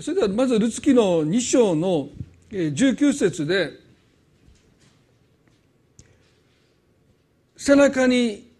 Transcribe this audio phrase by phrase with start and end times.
[0.00, 2.08] それではまずルツキの2章の
[2.50, 3.72] 19節で
[7.56, 8.50] 背中に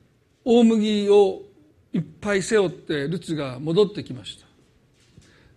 [0.45, 1.40] 大麦を
[1.95, 4.46] いっぱい背負ってルツが戻ってきました。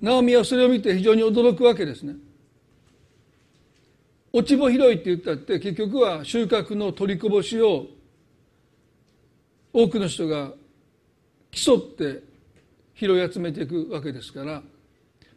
[0.02, 2.16] ナオミはそれを見て非常に驚くわけですね。
[4.32, 7.88] 落ち穂拾いって言ったって結局は収穫の取りこぼしを
[9.74, 10.52] 多くの人が
[11.52, 12.24] 競って
[12.96, 14.62] 拾い集めていくわけですから、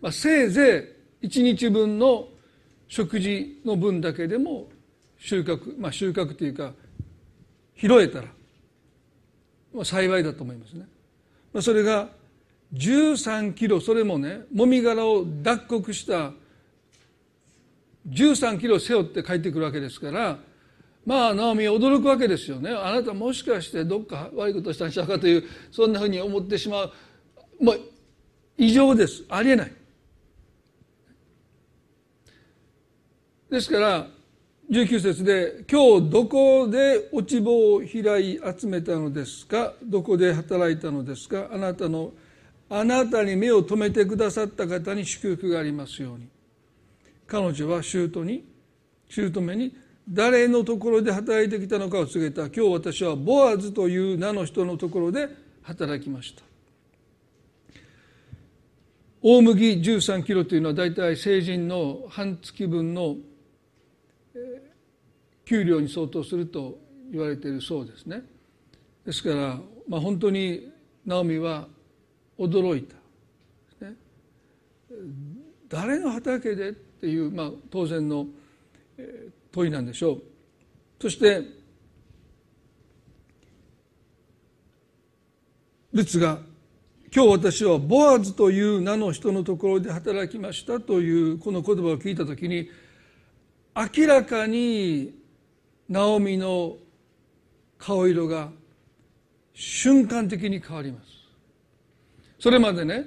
[0.00, 2.28] まあ、せいぜい1日分の
[2.86, 4.68] 食事の分だけでも
[5.18, 6.72] 収穫まあ収穫というか
[7.76, 8.28] 拾えたら、
[9.74, 10.86] まあ、幸いだと思いますね。
[11.52, 12.08] まあ、それが
[12.74, 16.32] 13キロそれもねもみ殻を脱穀した
[18.08, 20.38] 13キロ背負って帰ってくるわけですから
[21.04, 22.70] まあナオミは驚くわけですよね。
[22.70, 26.92] あなたもしかしてどっか悪いことしたんちゃうかというそんなふうに思ってしまう。
[27.60, 27.80] もう
[28.58, 29.24] 異常です。
[29.28, 29.72] ありえない。
[33.50, 34.06] ですから
[34.70, 39.72] 19節で「今日どこで落ち穂を開い集めたのですか？
[39.82, 41.48] どこで働いたのですか？
[41.50, 42.12] あなたの
[42.68, 46.28] あなたに目を留めてくださった方に祝福がありますように」
[47.26, 48.44] 彼女は姑に
[49.08, 49.74] 姑に
[50.06, 52.46] 誰のところで働いてきたのかを告げた。
[52.46, 55.26] 今日私はボアズという名の人のところで
[55.62, 56.42] 働きました。
[59.22, 63.16] 大麦13キロというのは大体成人の半月分の
[65.44, 66.78] 給料に相当すると
[67.10, 68.22] 言われているそうですね。
[69.04, 70.70] ですから、まあ、本当に
[71.06, 71.66] ナオミは
[72.38, 72.94] 驚いた、
[73.86, 73.94] ね、
[75.68, 78.26] 誰の畑でっていう、まあ、当然の
[79.50, 80.22] 問いなんでしょう。
[81.00, 81.42] そして
[85.92, 86.40] ルツが
[87.14, 92.68] 「今日私はボアズという名の人のところで働きました」というこの言葉を聞いた時に
[93.78, 95.14] 明らかに
[95.88, 96.76] ナオミの
[97.78, 98.48] 顔色が
[99.54, 101.06] 瞬間的に変わります。
[102.40, 103.04] それまでね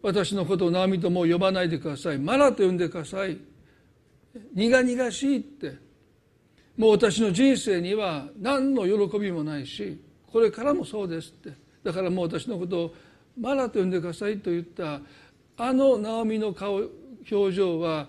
[0.00, 2.18] 私のことをナオミともう呼ばないでください。
[2.18, 3.38] マラと呼んでください。
[4.54, 5.76] 苦々しいって。
[6.76, 10.00] もう私の人生には何の喜びもないし
[10.32, 11.52] これからもそうですって。
[11.82, 12.94] だからもう私のことを
[13.36, 15.00] マラと呼んでくださいと言った
[15.56, 16.82] あのナオミの顔
[17.28, 18.06] 表情は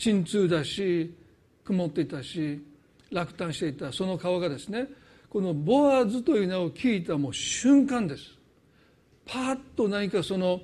[0.00, 1.14] 鎮痛だし
[1.62, 2.64] 曇っていたし
[3.12, 3.92] 落胆していた。
[3.92, 4.88] その顔がですね
[5.28, 8.22] このボアズという名を聞いたもう瞬間です。
[9.26, 10.60] パッと何かその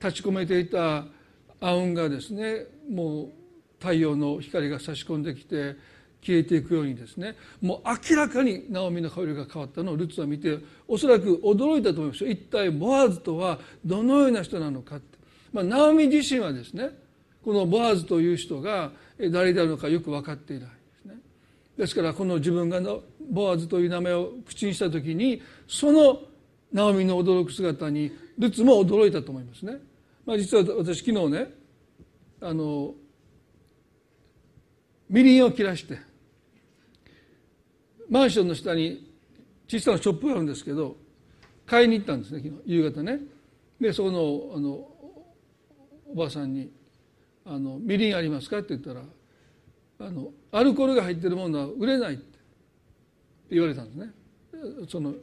[0.00, 1.04] 立ち込めていた
[1.60, 3.28] 暗雲がですねもう
[3.80, 5.76] 太陽の光が差し込んできて
[6.22, 12.30] 消えていくようにですねもう明らかにナオミの香りが変わったのをルツは見ておそらく驚いたと思いますよ。
[12.30, 15.18] 一体ボアズとはどのような人なのかって、
[15.52, 17.05] まあ、ナオミ自身はですね
[17.46, 18.90] このボアズという人が
[19.30, 20.68] 誰であるのかよく分かっていない。
[20.68, 21.14] ですね。
[21.78, 22.80] ですからこの自分が
[23.30, 26.22] ボアズという名前を口にした時にその
[26.72, 29.76] ナオミの驚く姿にルツも驚いたと思いますね、
[30.26, 31.54] まあ、実は私昨日ね
[32.40, 32.94] あの
[35.08, 36.00] みりんを切らして
[38.10, 39.08] マンションの下に
[39.68, 40.96] 小さなショップがあるんですけど
[41.64, 43.20] 買いに行ったんですね昨日夕方ね。
[43.80, 44.70] でそのあの
[46.08, 46.70] おばさんに
[47.46, 49.02] あの「みりんありますか?」って言ったら
[50.00, 52.38] あの「アルコールが入ってるものは売れない」って
[53.50, 54.12] 言われたんですね。
[54.88, 55.14] その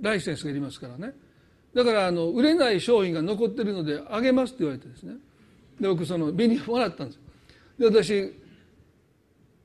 [0.00, 1.14] ライセンスがいりますからね。
[1.72, 5.16] だからあの売れない商品が残ってるのであげますって言われてですね。
[5.80, 7.18] で僕そのビニもらったんです
[7.78, 8.32] で私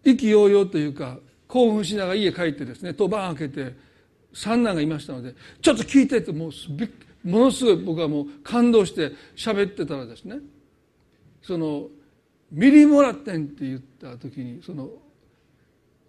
[0.03, 3.75] 意気揚々というか興奮しながら家帰ってですね戸番開けて
[4.33, 10.39] 三男がいましたので「ちょっと聞いて」ってもうものすごい僕はもう感動して喋ってたらですね
[11.41, 11.87] その
[12.51, 14.89] 「ミリもらってん」って言った時にその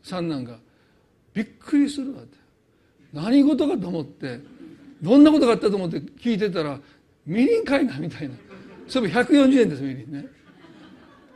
[0.02, 0.58] 三男が
[1.34, 2.40] 「びっくりするわ」って。
[3.12, 4.40] 何事かと思って
[5.02, 6.78] どんなことがあったと思って聞いてたら
[7.26, 8.34] 「みりんかいな」みたいな。
[8.86, 10.26] それも140円ですみりんね。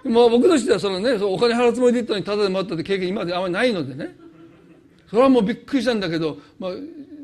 [0.04, 4.16] まあ僕としてはそのねお金払うつもりで言ったのにただでもらったって経験今まであんまりないのでね。
[5.08, 6.70] それはもうびっくりしたんだけど、まあ、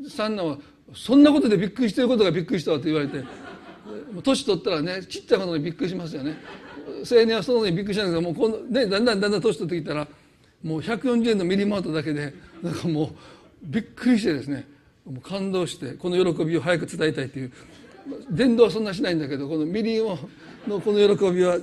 [0.09, 0.57] 三男は
[0.95, 3.23] 「そんなことでびっくりしてることがびっくりしたわ」って言われて
[4.23, 6.37] 年取ったらねちっちゃいことにびっくりしますよね。
[7.09, 10.07] 青年はそのにびっくりしたんだけどもうこの、ね、だんだんだんだん年取ってきたら
[10.63, 13.09] もう140円のミリマートだけでなんかもう
[13.63, 14.67] びっくりしてですね。
[15.05, 17.51] もう感動してこの喜びを早く伝えたいという。
[18.31, 20.05] 伝道はそんなしないんだけどこのミリン
[20.67, 21.57] のこの喜びは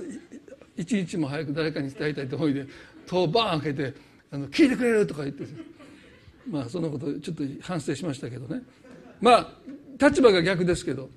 [0.77, 2.65] 一日も早く誰かに伝えたいと思いで
[3.05, 3.93] 戸をバーン開けて
[4.31, 5.43] あの「聞いてくれる?」とか言って
[6.49, 8.61] まあそのことちょっと反省しましたけどね。
[9.19, 9.51] まあ
[9.99, 11.09] 立場が逆ですけど。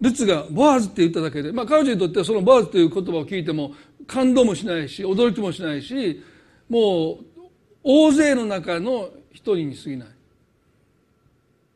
[0.00, 3.72] ルツがボアズって言っただけで、まあ、彼女にとってはそのボアズという言葉を聞いても
[4.06, 6.22] 感動もしないし驚きもしないし
[6.68, 7.24] もう
[7.82, 10.08] 大勢の中の一人に過ぎない。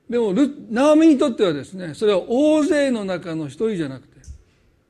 [0.09, 0.35] でも
[0.71, 4.21] ナオミにとってはですねそれは大勢の中の一人じゃなくて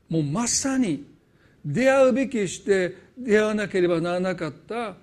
[0.09, 1.05] もうまさに
[1.65, 4.95] 出会うべきして出会わなければならなかった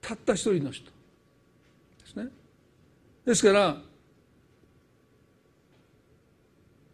[0.00, 0.92] たった一人の人で
[2.06, 2.28] すね。
[3.24, 3.76] ですから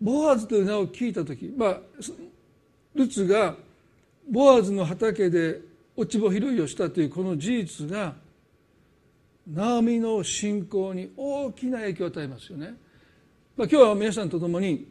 [0.02, 1.78] ボアズという名を聞いた時まあ
[2.94, 3.54] ルツが
[4.28, 5.60] ボアズの畑で
[5.96, 8.14] 落ち穂拾いをしたというこの事実が
[9.46, 12.74] ナオミの信仰に大きな影響を与えますよね。
[13.56, 14.86] まあ、今日は皆さんと共に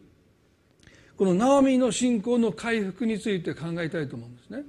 [1.17, 4.63] このナオミの信仰の回復について考えたいと思うんですね。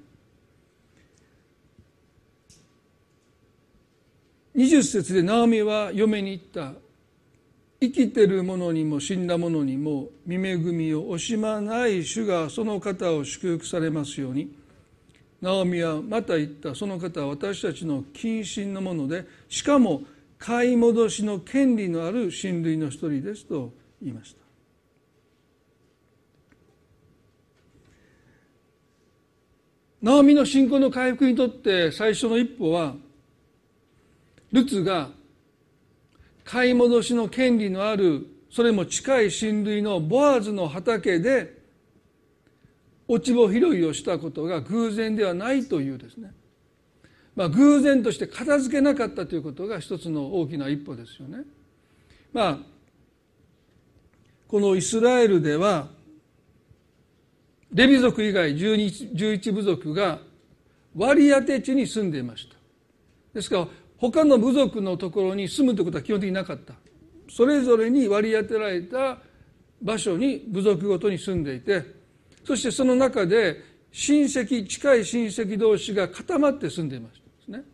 [4.55, 6.79] 20節でナオミは嫁に言った
[7.83, 14.55] 生きてる者にも死んだ者にも見恵みを惜しまない主がその方を祝福されますように。
[15.41, 20.03] ナオミはまた言ったその方は私たちの近親のものでしかも
[20.39, 24.43] 買い戻しの権利のある親類の一人ですと言いました。
[30.01, 32.95] ナオミの信仰の回復にとって最初の一歩は
[34.53, 35.11] ルツが
[36.45, 41.63] 買い戻しの権利のあるそれも近い親類のボアズの畑で
[43.09, 46.33] 落ち穂拾いをしたことが偶然ではないというですね、
[47.35, 51.45] まあ、偶然として片付けなかったということが一つの大きな一歩ですよね。
[52.33, 52.59] まあ
[54.49, 55.89] このイスラエルでは
[57.73, 60.19] レビ族以外11部族が
[60.95, 62.57] 割り当て地に住んでいました。
[63.33, 63.69] ですから
[64.11, 66.75] 他の部族のところに住むということは基本的になかった。
[67.31, 69.19] それぞれに割り当てられた
[69.81, 71.85] 場所に部族ごとに住んでいて
[72.45, 77.29] そしてその中で親戚近い親戚同士が固まって住んでいました。
[77.29, 77.65] ですね、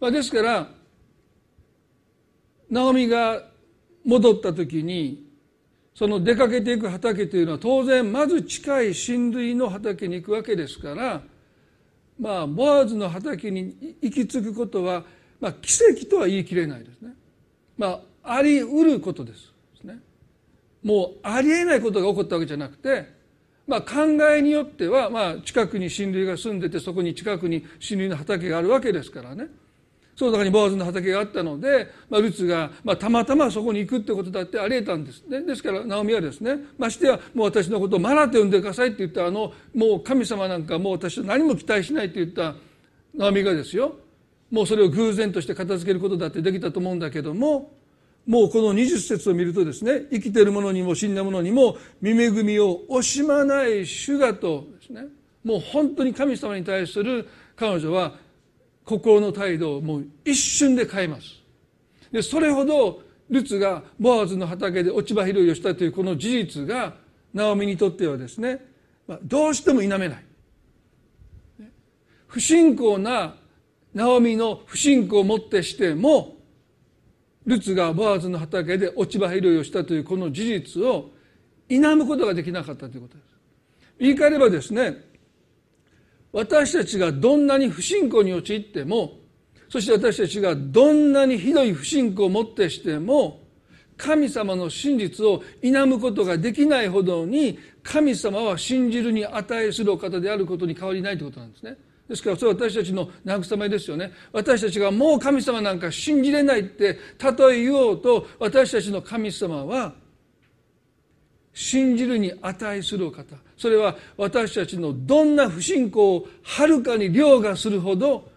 [0.00, 0.68] まあ、ですから
[2.68, 3.44] ナオミが
[4.04, 5.24] 戻った時に
[5.94, 11.22] その出かけていく畑というのは当然まず近い親類の畑に行くわけですから
[12.18, 15.04] まあボアズの畑に行き着くことは、
[15.40, 17.14] まあ、奇跡とは言い切れないですね。
[17.76, 19.52] まあ、あり得ることです。
[20.82, 23.06] もうありえないことが起こったわけじゃなくて、
[23.66, 24.02] まあ、考
[24.34, 29.46] えによっては、まあ、近くに親類が住んでてそこに近くに親類の畑があるわけですからね。
[30.22, 35.24] その中にボアズの畑があったので、まあ、ルツが、まあ、たまたまそこに行くってことだってあり得たんです。
[35.26, 42.54] ねですからナオミはですねましてやもう私のことをマラテ呼んでくださいって言ったあのもう神様なんかもう私は何も期待しないって言った
[43.16, 43.96] ナオミがですよ。
[44.48, 47.72] もうそれを偶然として片付けることだってできたと思うんだけども
[48.24, 55.06] もうこの20節を見るとですね生きている者にも死んだ者にも見恵みを惜しまない主がとですね
[55.42, 58.14] もう本当に神様に対する彼女は
[58.84, 61.40] 心の態度をもう一瞬で変えます。
[62.10, 66.94] でそれほどルツがボアズの畑で落ち葉拾いをしたというこの事実が
[67.32, 68.64] ナオミにとってはですね、
[69.06, 70.24] まあ、どうしても否めない。
[72.26, 73.36] 不信仰な
[73.94, 76.36] ナオミの不信仰をもってしても
[77.44, 81.10] ルツがボアズの畑で落ち葉拾いをしたというこの事実を
[81.68, 83.26] 否むことができなかったということです。
[83.98, 85.11] 言い換えればですね
[86.32, 89.18] 私たちがどんなに不信仰に陥っても
[89.68, 93.40] そして私たちがどんなにひどい不信仰をもってしても
[93.96, 101.76] 神様の真実を否むことができないほどに神様は信じるに値するお方であることに変わりないということなんですね。
[102.08, 104.12] ですからそれは私たちの慰めですよね。
[104.32, 109.94] 私たちがもう神様なんか信じれないってたとえ言おうと私たちの神様は
[111.54, 118.28] 信じるに値するお方それは私たちのどんな不信仰をはるかに凌駕するほど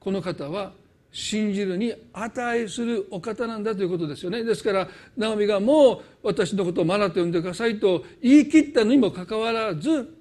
[0.00, 0.72] この方は
[1.12, 10.14] 信じるに値するお方なんだということですよねですからナオミがもう私のことをマナと呼んでくださいと言い切ったのにもかかわらず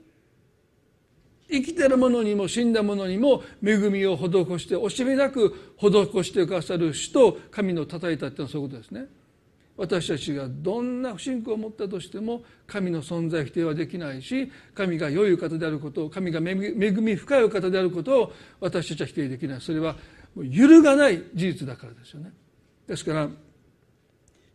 [1.50, 4.26] 生きてる者にも死んだ者にも恵みを施
[4.60, 9.06] して惜しみなく施してくださる主と神の叩いたっていうのはそういうことですね。
[9.78, 19.62] 私たちがどんな不信仰を持ったとしても神の存在否定はできないし神が良い方であることを神が恵み深いお方であることを私たちは否定できない。
[19.62, 19.96] それは
[20.38, 22.32] 揺るがない事実だからですよね。
[22.88, 23.30] ですから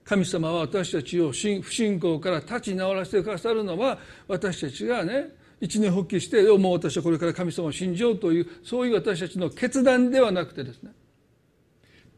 [0.04, 5.28] 神様は私たちを不信仰から立ち直らせてくださるのは私たちがね
[5.60, 10.92] 一年発起してもう私はこれから神様を信じようというそういう私たちの決断ではなくてですね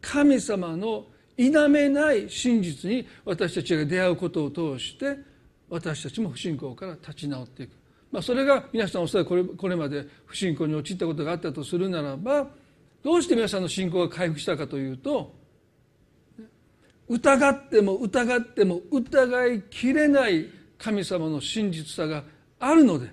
[0.01, 1.07] 神様の
[1.37, 5.19] 否めない真実に私たちが出会うことを通して
[5.69, 7.71] 私たちも不信仰から立ち直っていく、
[8.11, 12.49] まあ、それが皆さんおそらくこれこれまで不信仰に陥ったことがあったとするならば
[13.03, 15.35] どうして皆さんの信仰が回復したかというと
[17.09, 20.47] 疑っても疑っても疑いきれない
[20.79, 22.25] 神様の真実さが
[22.59, 23.09] あるので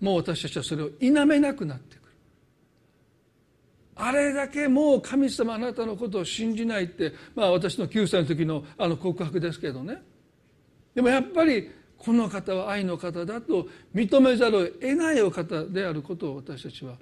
[0.00, 2.01] もう私たちはそれを否めなくなっていく。
[3.94, 10.02] あれだけもう神様あなたのことを信じないってまあ私の9歳の時のあの告白ですけどね。
[10.94, 16.96] でもやっぱりこの方は愛の方だと認めざるを得ないお方であることを私たちは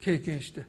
[0.00, 0.64] 経験して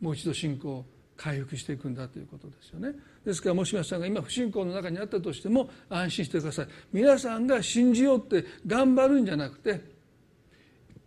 [0.00, 0.84] もう一度信仰を
[1.16, 2.94] 回復していくんだということですよね。
[3.26, 6.66] ですからもし皆さんが今不信仰の中にあったとしても安心してください。
[6.92, 9.82] 皆さんが信じようって頑張るんじゃなくて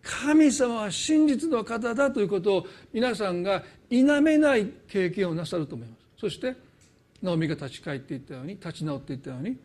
[0.03, 6.00] 神様は真実の方だということを皆さんが否めない経験をなさると思います。
[6.17, 6.55] そして
[7.22, 9.57] ナオミが立ち返っていったように立ち直っていったように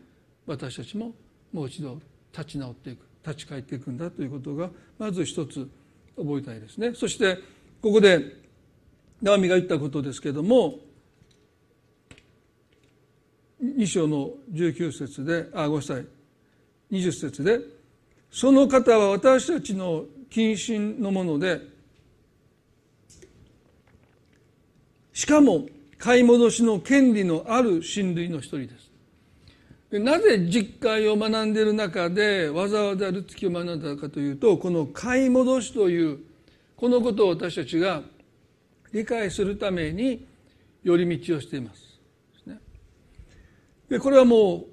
[0.47, 1.11] 私たちも
[1.51, 1.99] もう一度
[2.31, 5.69] 立ち直っていく立ち返っていくんだということがまず一つ
[6.15, 6.93] 覚えたいですね。
[6.95, 7.37] そして
[7.81, 8.37] ここで
[9.21, 10.79] ナオミが言ったことですけども
[13.61, 16.05] 2章の19節であ5歳
[16.91, 17.59] 20節で
[18.31, 21.61] 「その方は私たちの謹慎のもので
[25.13, 25.67] しかも
[25.97, 28.89] 買い戻しの権利のある親類の一人です
[29.91, 36.19] でなぜ実会を学んでいる中でわざわざルツキを学んだかというとこの買い戻しという
[36.75, 38.03] このことを私たちが
[38.93, 40.25] 理解するために
[40.83, 41.89] 寄り道をしています。
[43.89, 44.65] でこれはもう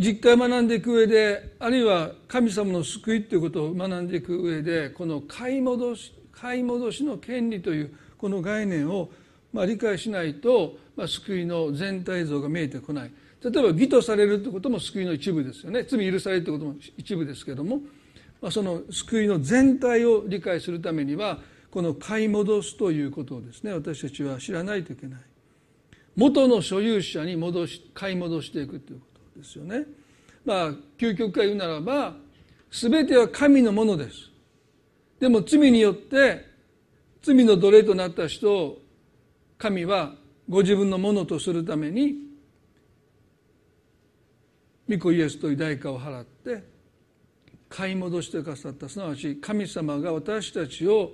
[0.00, 9.10] 実会学んでいく上であるいは神様の救いということを学んでいく上でこの買い戻し買い戻しの権利というこの概念を
[9.52, 13.12] まあ理解しないと、まあ、救いの全体像が見えてこない。
[13.42, 15.84] 例えば義とされるということも救いの一部ですよね。
[15.84, 17.80] 罪許されるということも一部ですけども、
[18.40, 21.40] まあ、その救いの全体を理解するためには
[21.70, 25.20] この買い戻すということをですね私たちは知らないといけない。
[26.16, 29.09] 元の所有者に戻し買い戻していくということ。
[29.40, 29.84] ですよね。
[30.44, 32.14] まあ究極から言うならば
[32.70, 34.30] 全ては神のものです。
[35.18, 36.46] でも罪によって
[37.22, 38.82] 罪の奴隷となった人を
[39.58, 40.14] 神は
[40.48, 42.14] ご自分のものとするために
[44.88, 46.64] 御子イエスという代価を払って
[47.68, 48.88] 買い戻してくださった。
[48.88, 51.12] すなわち神様が私たちを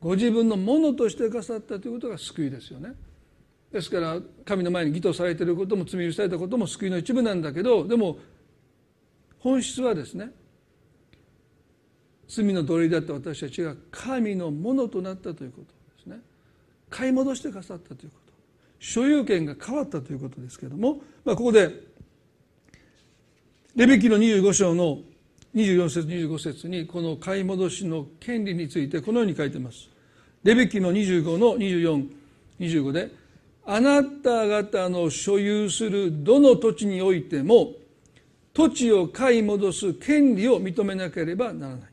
[0.00, 2.94] ご自分のものとしてくださったということが救いですよね。
[3.72, 8.18] ですから神の前に義とされていることも罪許されたことも救いの一部なんだけどでも
[9.38, 10.30] 本質はですね
[12.28, 16.20] 罪の奴隷だった私たちが神のものとなったということですね。
[16.90, 18.32] 買い戻してくださったということ。
[18.78, 21.70] 所有権が変わったということですけども、まあ、ここで
[23.74, 24.98] レビキの25章の
[25.54, 29.88] 24節25節にこの買い戻しの権利についてこのように書いてます。
[30.42, 33.10] レビキの25の2425で
[33.68, 37.72] あなた方の所有するどの土地においても
[38.54, 41.90] 土地を買い戻す権利を認めなければならない。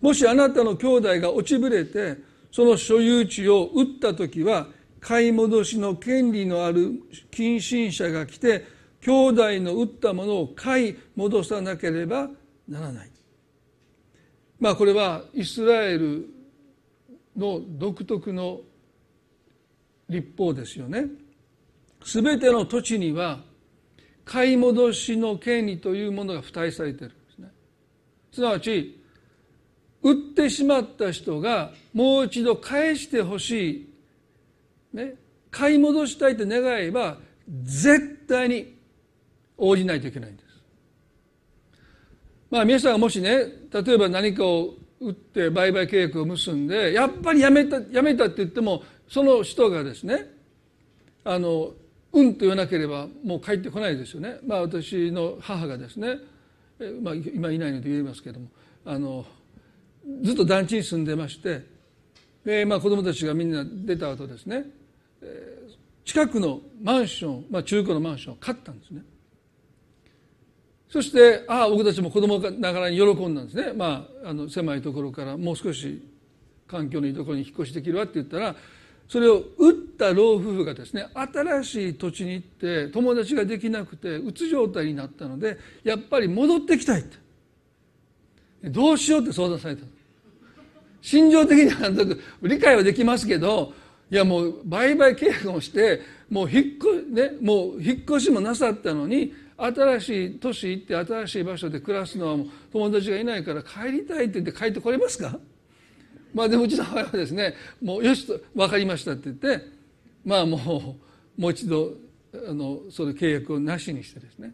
[0.00, 2.16] もしあなたの兄弟が落ちぶれて
[2.52, 4.68] その所有地を売った時は
[5.00, 6.92] 買い戻しの権利のある
[7.30, 8.64] 近親者が来て
[9.00, 12.28] 兄弟の売ったものを買い戻さなければ
[12.68, 13.10] ならない。
[14.60, 16.28] まあこれはイスラエル
[17.36, 18.60] の独特の
[20.08, 21.06] 立法ですよね
[22.04, 23.40] 全ての土地には
[24.24, 27.48] 買い戻しの権利というものが付帯されてるんですね
[28.32, 28.98] すなわち
[30.02, 33.88] 売ってしまった人がもう一度返してほし
[34.92, 35.14] い、ね、
[35.50, 37.18] 買い戻したいと願えば
[37.64, 38.76] 絶対に
[39.56, 40.48] 応じないといけないんです。
[42.50, 43.30] まあ皆さんがもしね
[43.72, 50.26] 例えば何かを売って売買契約を結んでやっぱりやめたやめたって言ってもその人がですね
[51.24, 51.72] あの
[52.12, 54.38] うんと言わなければもう帰ってこないですよね。
[54.46, 56.18] まあ私の母がですね、
[57.02, 58.48] まあ、今いないので言いますけども
[58.84, 59.26] あの
[60.22, 61.66] ずっと団地に住んでまして
[62.44, 64.64] で、まあ、子供たちがみんな出た後ですね
[66.04, 69.02] 近くのマンション、まあ、中古のマンションを買ったんですね。
[70.88, 76.02] そしてああ僕たちも子供ながらに喜んだんですね、まあ、あの狭いところからもう少し
[76.66, 78.56] 環境のいいところに引っ越しできるわって言ったら
[79.08, 87.16] それを打った老夫婦がですね新しい土地に行って友達ができなくてうつ状態になったのでやっぱり戻ってきたいって。
[88.64, 89.82] どうしようって相談された
[91.00, 93.72] 心情的には理解はできますけど
[94.10, 105.38] いやもう売買契約をしてもう引っ越,、ね、もう引っ越しもなさったのに新しい都市行って新しい場所で暮らすのはもう友達がいないから帰りたいって言って帰ってこれますか？
[106.34, 109.64] まあでもうちの母親はですねもうよしと分かりましたって言って
[110.24, 110.96] まあも
[111.36, 111.92] うもう一度
[112.34, 114.52] あのその契約をなしにしてですね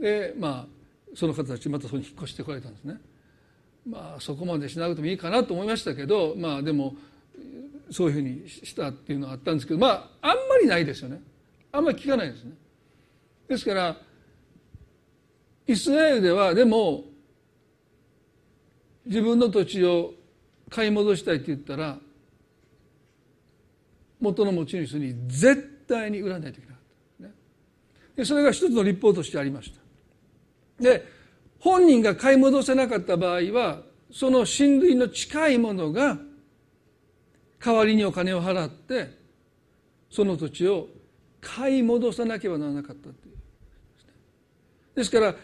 [0.00, 3.00] でまあその方たちまたそこに引っ越してこられたんですね。
[3.88, 6.96] まあそこまでしなくてもいいかなと思いましたけどまあでも
[7.90, 11.22] そういうふうにしたっていうのはあったんですけどまああんまりないですよね
[11.70, 12.52] あんまり聞かないですね。
[13.48, 13.96] ですから
[15.68, 17.04] イスラエルではでも
[19.04, 20.14] 自分の土地を
[20.70, 21.98] 買い戻したいって言ったら
[24.20, 26.82] 元の持ち主に絶対に売らないといけなかっ
[27.20, 27.34] た、ね、
[28.16, 30.82] でそれが一つの立法としてありました。
[30.82, 31.06] で
[31.58, 33.82] 本人が買い戻せなかった場合は
[34.12, 36.18] その親類の近いものが
[37.58, 39.10] 代わりにお金を払って
[40.10, 40.88] その土地を
[41.40, 43.36] 買い戻さなければならなかったっていう。
[44.94, 45.34] ですから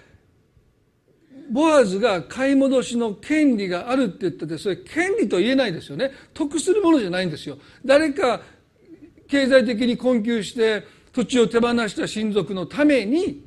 [1.50, 6.12] ボアズが買い戻しの権利があるって言っててそれ権利と言えないですよね。
[6.34, 7.58] 得するものじゃないんですよ。
[7.84, 8.40] 誰か
[9.28, 13.44] 経済的に困窮して土地を手放した親族のために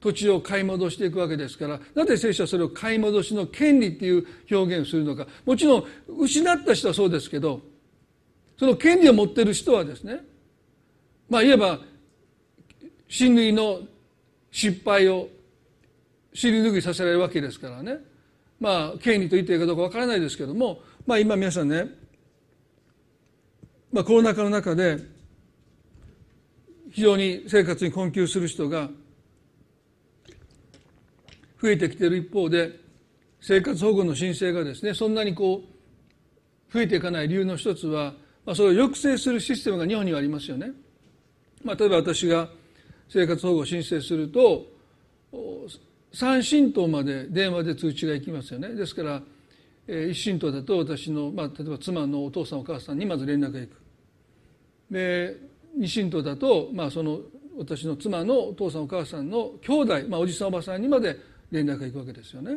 [0.00, 1.80] 土地を買い戻していくわけですから。
[1.94, 5.26] なぜ聖書はそれを買い戻しの権利っていう表現をするのか。
[5.44, 5.84] もちろん
[6.18, 7.60] 失った人はそうですけど
[8.58, 10.20] その権利を持ってる人はですね
[11.28, 11.80] まあ言えば
[13.08, 13.80] 親類の
[14.50, 15.28] 失敗を
[16.36, 17.98] 尻拭いさせられるわけですからね
[18.60, 21.86] まあ権利と言っていいかどうかわからないですけどもまあ今皆さんね、
[23.90, 24.98] まあ、コロナ禍の中で
[26.90, 28.90] 非常に生活に困窮する人が
[31.60, 32.80] 増えてきている一方で
[33.40, 38.12] 生活保護の申請がですねそんなにこう増えていかない理由の一つは、
[38.44, 40.72] まあ、それを抑制するシステムが日本にはありますよね。
[41.64, 42.48] まあ、例えば私が
[43.08, 44.66] 生活保護を申請すると
[46.16, 48.70] 3神道まで電話で通知が行きますよね。
[48.70, 49.22] ですから、
[49.86, 53.76] えー、一神道だと私の、まあ、例えば妻のお父さんお母さんにまず連絡が行く。
[54.90, 55.36] で
[55.76, 57.20] 二神道だと、まあ、その
[57.58, 61.18] 私の妻のお父さんお母さんの兄弟、まあ、おじさんおばさんにまで
[61.50, 62.56] 連絡が行くわけですよね。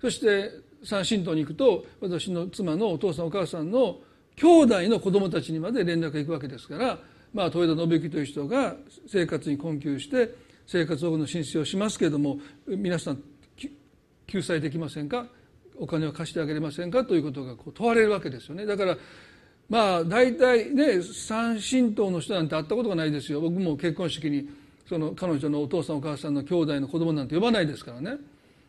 [0.00, 0.52] そして
[0.84, 3.98] 三神道に行くと私の妻のお父さんお母さんの
[4.36, 6.98] 兄弟の子供たちにまで連絡が行くわけですから、
[7.34, 8.76] まあ、豊田信之という人が
[9.08, 13.22] 生活に困窮して生活保護の申請をしますけれども皆さん
[14.26, 15.26] 救済できませんか？
[15.78, 17.04] お金を貸してあげれませんか？
[17.04, 18.66] ということが問われるわけですよね。
[18.66, 18.96] だから
[19.68, 23.40] まあ大体ね三神道の人なんて会ったことがないですよ。
[23.40, 24.48] 僕も結婚式に
[24.88, 28.16] その彼女のお父さんお母さんの兄弟の子供なんて呼ばないですからね。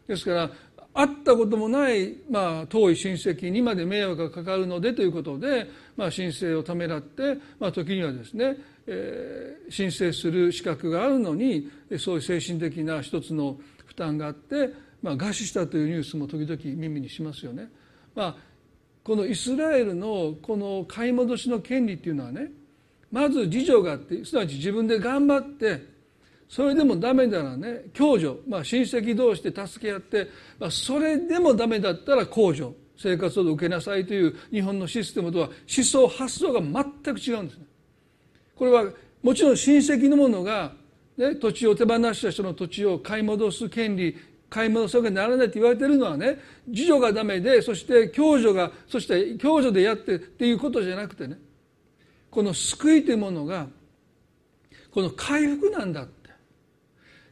[0.07, 0.51] ですから
[0.93, 8.57] 会ったこともない、まあ、遠い親戚にまで迷惑がかかるのでということで、まあ、申請をためらって、まあ、時にはですね
[9.69, 11.69] 申請する資格があるのに
[11.99, 14.69] そういう精神的な一つの負担があって、
[15.01, 17.69] まあ、餓死したというニュースも時々耳にしますよね。
[18.15, 18.35] まあ、
[19.03, 22.51] このイスラエルのこの買い戻しの権利っていうのはね
[23.11, 25.85] まず自助があってすなわち自分で頑張って
[26.49, 30.27] それでもダメならね共助、まあ、親戚同士で助け合って、
[30.59, 37.66] まあ、それでもダメだったら公助生活を受けなさいという日本のシステムとは思想発想が全く違うんですね。
[38.57, 38.85] これは
[39.21, 40.73] もちろん親戚の者が、
[41.17, 44.15] ね、土地を手放した人の土地を買い戻す権利
[44.49, 51.37] 買い戻すわけにならないと言われてるのはね自助がダメでそして共助がそして共助でやってっていうことじゃなくてね
[52.31, 53.67] この救いというものが
[54.91, 56.17] この回復なんだって。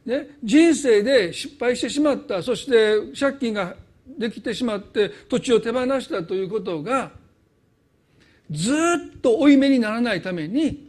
[0.06, 3.74] ね、人生で失敗してしまったそして借金が
[4.06, 7.10] できてしまって土地を手放したということが
[8.48, 10.85] ずっと負い目にならないために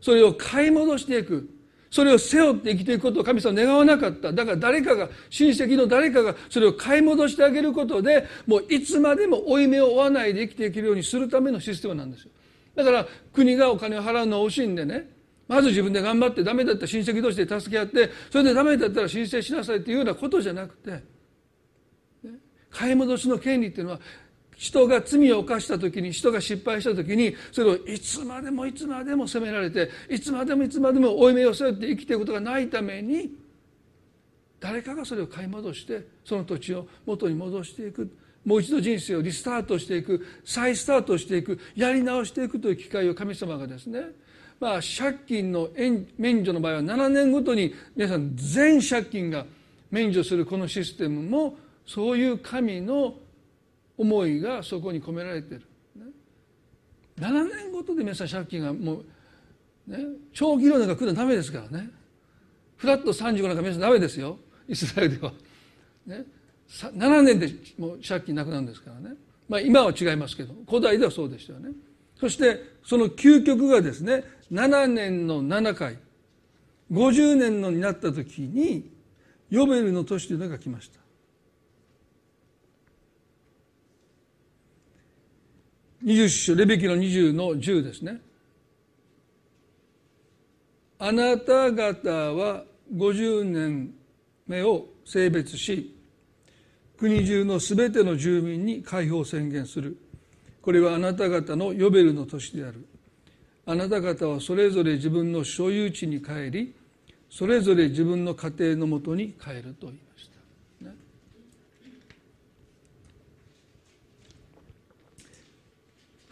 [0.00, 1.50] それを買い戻していく。
[1.90, 4.32] それを背負って生きていくことを神様願わなかった。
[4.32, 12.30] だから誰かが親戚の誰かがそれを買い戻してあげることでもういつまでも負い目を負わないで生きていけるようにするためのシステムなんですよ。
[12.74, 15.16] だから国がお金を払うのを惜しんでね。
[15.48, 21.02] まず自分で頑張ってダメだったら親戚同士で助け合ってそれでダメだったら申請しなさいっていうようなことじゃなくて
[22.68, 24.00] 買い戻しの権利っていうのは
[24.56, 33.30] 人が罪を犯した時に人が失敗した時にそれをいつまでもいつまでも責められていつまでもいつまでも負い目を背負って生きていくことがないために
[34.58, 38.10] 誰かがそれを買い戻してその土地を元に戻していく。
[38.44, 40.24] もう一度人生をリスタートしていく。
[40.44, 41.58] 再スタートしていく。
[41.74, 44.02] やり直していくという機会を神様がですね
[44.58, 45.68] まあ借金の
[46.16, 49.44] 免除の場合は7年ごとに皆さん全借金が
[49.90, 53.14] 免除するこのシステムもそういう神の
[53.98, 55.66] 思いがそこに込められている。
[57.18, 59.00] 7年ごとで皆さん借金がも
[59.88, 59.98] う、ね、
[60.32, 61.90] 長期ローンなんか来るのダメですからね。
[62.76, 64.38] フラット35なんか皆さんダメですよ。
[64.68, 65.32] イスラエルでは、
[66.06, 66.24] ね、
[66.68, 69.16] 7年でもう借金なくなるんですからね、
[69.48, 71.70] まあ、今は違いますけど古代ではそうでしたよね。
[72.18, 75.98] そしてその究極がですね7年の7回
[76.90, 78.90] 50年のになった時に
[79.50, 80.98] ヨベルの年というのが来ました。
[86.06, 88.20] 20章レベキの20の10ですね。
[90.98, 92.62] あなた方は
[92.94, 93.92] 50年
[94.46, 95.94] 目を性別し
[96.96, 99.98] 国中のすべての住民に解放宣言する。
[100.62, 102.86] これはあなた方のヨベルの年である。
[103.66, 106.72] あなた方はそれぞれ自分の所有地に帰り
[107.28, 110.30] それぞれ自分の家庭のもとに帰るといまし
[110.80, 110.94] た、ね、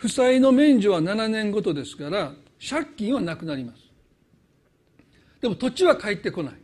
[0.04, 3.78] 負債の免除は7年ごとですから借金はなくなります。
[5.40, 6.54] でも土地は返ってこない、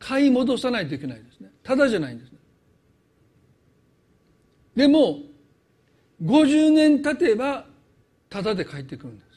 [0.00, 1.52] 買い戻さないといけないですね。
[1.62, 2.32] ただじゃないんです
[4.74, 5.20] でも
[6.24, 7.64] 50年経てば
[8.28, 9.28] ただで帰ってくるんです。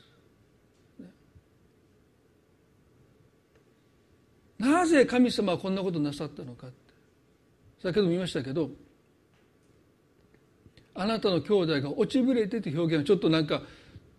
[4.57, 6.77] なぜ神様はこんなことなさったのかって。
[7.83, 8.71] 先ほども言いましたけど
[10.95, 13.61] あなたの兄弟が落ちぶれてという表現はちょっとなんか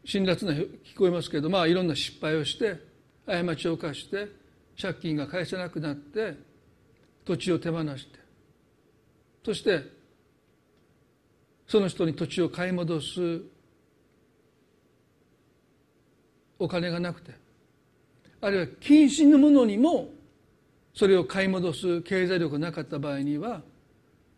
[0.05, 2.77] 辛辣な聞こえますけどまあいろんな失敗をして
[3.27, 4.29] 過ちを犯して
[4.81, 6.37] 借金が返せなくなって
[7.25, 8.19] 土地を手放して
[9.45, 9.81] そして
[11.67, 13.41] その人に土地を買い戻す
[16.59, 17.33] お金がなくて
[18.41, 20.11] あるいは近親のものにも
[20.95, 23.63] それを買い戻す経済力がなかった場合には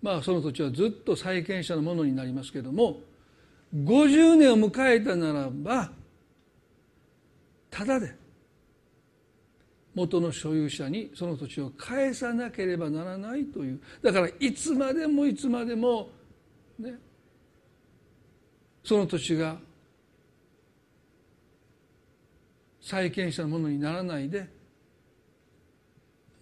[0.03, 3.01] まあその土地はずっと債権者のものになりますけれども
[3.75, 5.91] 50年を迎えたならば
[7.71, 8.15] ただで
[9.95, 13.81] 元の所有者にその土地を返さなければならないという。
[14.01, 16.11] だからいつまでもいつまでも
[16.79, 16.95] ね
[18.85, 19.59] その土地が
[22.81, 24.49] 債権者のものにならないで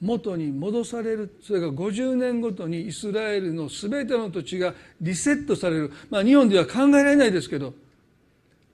[0.01, 5.93] 元に戻されるそれが50年ごとにイスラエルの全ての土地がリセットされる。
[6.11, 7.75] まあ日本では考えられないですけど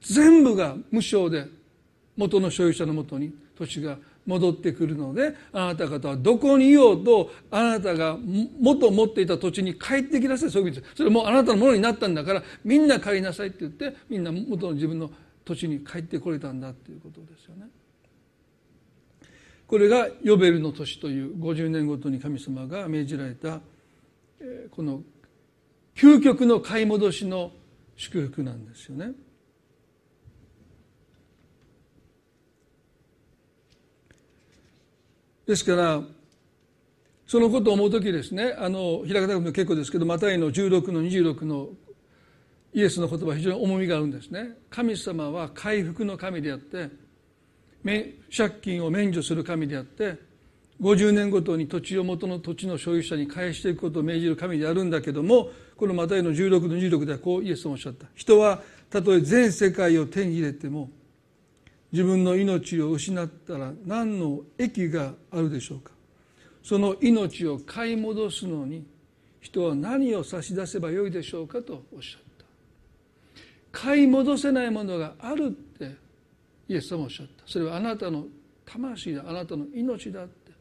[0.00, 1.46] 全部が無償で
[2.16, 8.16] 元の所有者のもとに土地が戻ってくるのであなた方はどこにいようとあなたが
[8.61, 10.50] 元持っていた土地に帰ってきなさい。
[10.50, 10.96] そういう意味です。
[10.96, 15.11] それもうあなたのものになったんだからみんな帰りなさいって言ってみんな元の自分の
[15.44, 17.66] 土地に帰ってこれたんだっていうことですよね。
[19.72, 23.58] これがヨベルの年という50年ごとに神様が命じられた
[24.70, 25.00] この
[25.96, 27.52] 究極の買い戻しの
[27.96, 29.12] 祝福なんですよね。
[35.46, 36.02] ですから
[37.26, 41.70] そのことを思う時ですねあの平方君も結構ですけどマタイの16の26の
[42.74, 44.50] イエスの言葉非常に重みがあるんですね。
[44.68, 46.90] 神様は回復の神であって
[47.85, 50.16] 借金を免除する神であって
[50.81, 58.07] 50年ごとに土地を元の土地の所有者に返していくことを命じる神であるんだけどもこのマタイの16の16ではこうイエスもおっしゃった。
[58.14, 60.90] 人はたとえ全世界を手に入れても
[61.92, 65.92] 自分の命を失ったら何の益があるでしょうか。
[66.62, 68.85] その命を買い戻すのに
[69.40, 72.45] 人は何を差し出せばよいでしょうかとおっしゃった。
[73.73, 76.01] 買い戻せないものがあるって
[76.72, 77.42] イエス様おっしゃった。
[77.46, 78.24] それはあなたの
[78.64, 79.24] 魂だ。
[79.26, 80.52] あなたの命だって。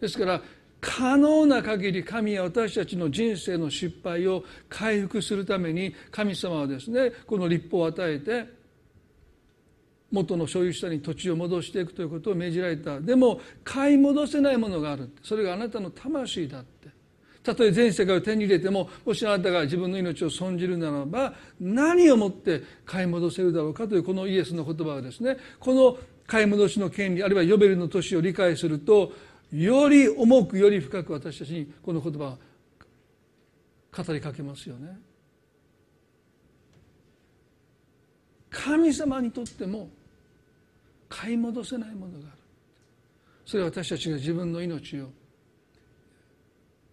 [0.00, 0.40] ですから
[0.80, 8.46] 可能な限り神は私たちの人生の失敗を回復するために神様はですねこの立法を与えて
[10.10, 13.00] 元の所有者に土地を戻していくということを命じられた。
[13.00, 16.79] でも買い戻せないものがあるそれがあなたの魂だって。
[17.42, 29.12] たとえ全世界を手に入れてももしあなたが自分の命を損じるならば何をもって買い戻せるだろうかというこのイエスの言葉はですねこの買い戻しの権利あるいはヨベルの年を理解すると
[29.52, 32.38] より重くより深く私たちにこの言葉は
[33.96, 34.96] 語りかけますよね。
[38.50, 39.88] 神様にとっても
[41.08, 42.38] 買い戻せないものがある
[43.46, 45.10] それは私たちが自分の命を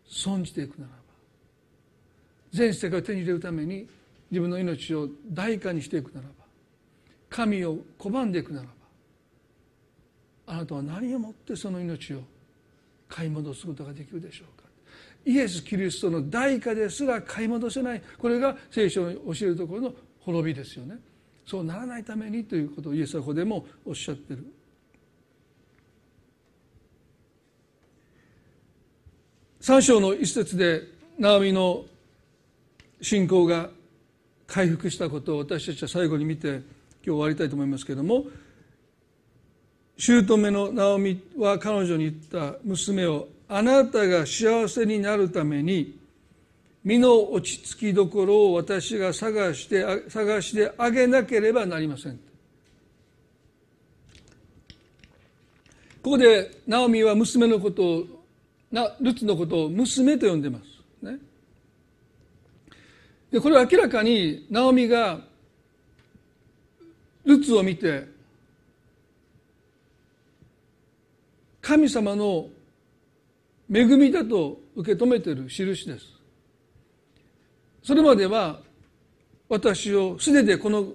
[0.08, 0.96] 損じていくならば
[2.52, 3.88] 全世界を手に入れるために
[4.32, 6.34] 自分の命を代価にしていくならば
[7.30, 8.72] 神を拒んでいくならば
[10.48, 12.22] あなたは何をもってその命を
[13.10, 14.68] 買い戻すことができるでしょうか。
[15.26, 18.02] イエス・キリストの代価ですら買い戻せない。
[18.18, 20.98] これが聖書の教えるところの滅びですよね。
[21.46, 24.46] そうならないためにということをイエスはここでもおっしゃってる。
[29.68, 30.84] 三章の一節で
[31.20, 31.84] ナオミの
[33.02, 33.70] 信仰が
[34.48, 38.28] 回復したことを私たちは最後に見て今日終わりたいと思いますけれども
[39.98, 46.00] 姑のナオミは彼女に言った娘をあなたが幸せになるために
[46.86, 52.18] 身の落ち着きどころを私が探して探してあげなければなりません。
[56.02, 58.17] ここでナオミは娘のことを
[58.72, 61.06] なルツのことを娘と呼んでます。
[61.06, 61.18] ね。
[63.32, 65.22] でこれは明らかにナオミが
[67.26, 68.08] ルツを見て
[71.62, 72.48] 神様の
[73.70, 76.06] 恵みだと受け止めている印です。
[77.84, 78.62] それまでは
[79.50, 80.88] 私をすででこの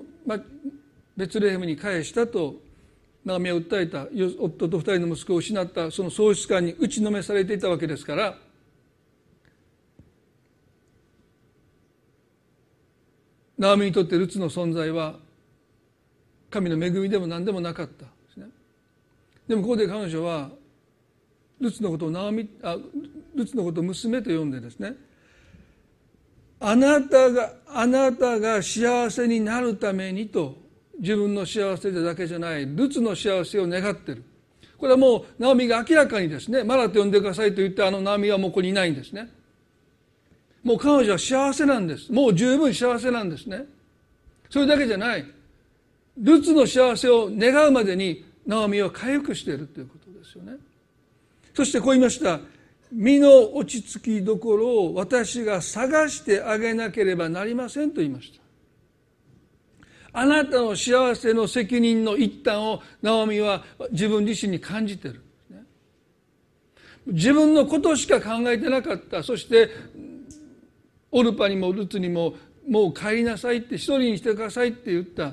[1.16, 2.61] ベツレヘムに返したと
[3.24, 4.08] ナオミは訴えた
[4.40, 8.34] 夫と二人の息子を失ったその喪失感に打ちのめされていたわけですから
[13.56, 15.14] ナオミにとってルツの存在は
[16.50, 18.04] 神の恵みでも何でもなかった。
[18.04, 18.46] ですね
[19.46, 20.50] でもここで彼女は
[21.60, 22.76] ルツのことをナミあ
[23.36, 24.94] ルツのことを娘と呼んでですね
[26.58, 30.61] あなたがあなたが幸せになるためにと
[31.02, 34.22] 自分の幸せだけじゃないルツの幸せを願ってる。
[34.78, 39.28] これはもうナオミが明らかにですねマラと呼んでくださいと言ってあのナオミはもうここにいないんですね。
[40.62, 42.12] もう彼女は幸せなんです。
[42.12, 43.64] もう十分幸せなんですね。
[44.48, 45.26] それだけじゃない。
[46.16, 50.52] ルツの幸せを願うまでにナオミは回復しているということですよね。
[51.52, 52.38] そしてこう言いました。
[52.92, 58.41] 身の落ち着きどころを私が探してあげなければなりませんと言いました。
[60.12, 65.22] あなたの幸せの責任の一端をナオミは自分自身に感じてる。
[67.06, 69.22] 自分のことしか考えてなかった。
[69.22, 69.70] そして
[71.10, 72.34] オルパにもルツにも
[72.68, 75.32] もう帰りなさいって一人にしてくださいって言った。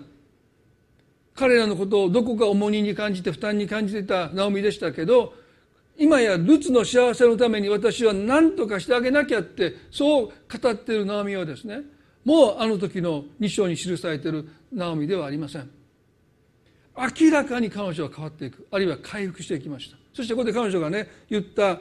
[1.39, 5.34] 彼らのことをどこか重荷に感じて負担に感じてたナオミでしたけど
[5.98, 11.84] 今やルツの幸せのために私は何とかしてあげなきゃってそう語ってるナオミはですね
[12.25, 15.69] もうあの時の2章に記されているナオミではありません。
[16.97, 18.67] 明らかに彼女は変わっていく。
[18.71, 19.97] あるいは回復していきました。
[20.13, 21.79] そしてここで彼女がね言った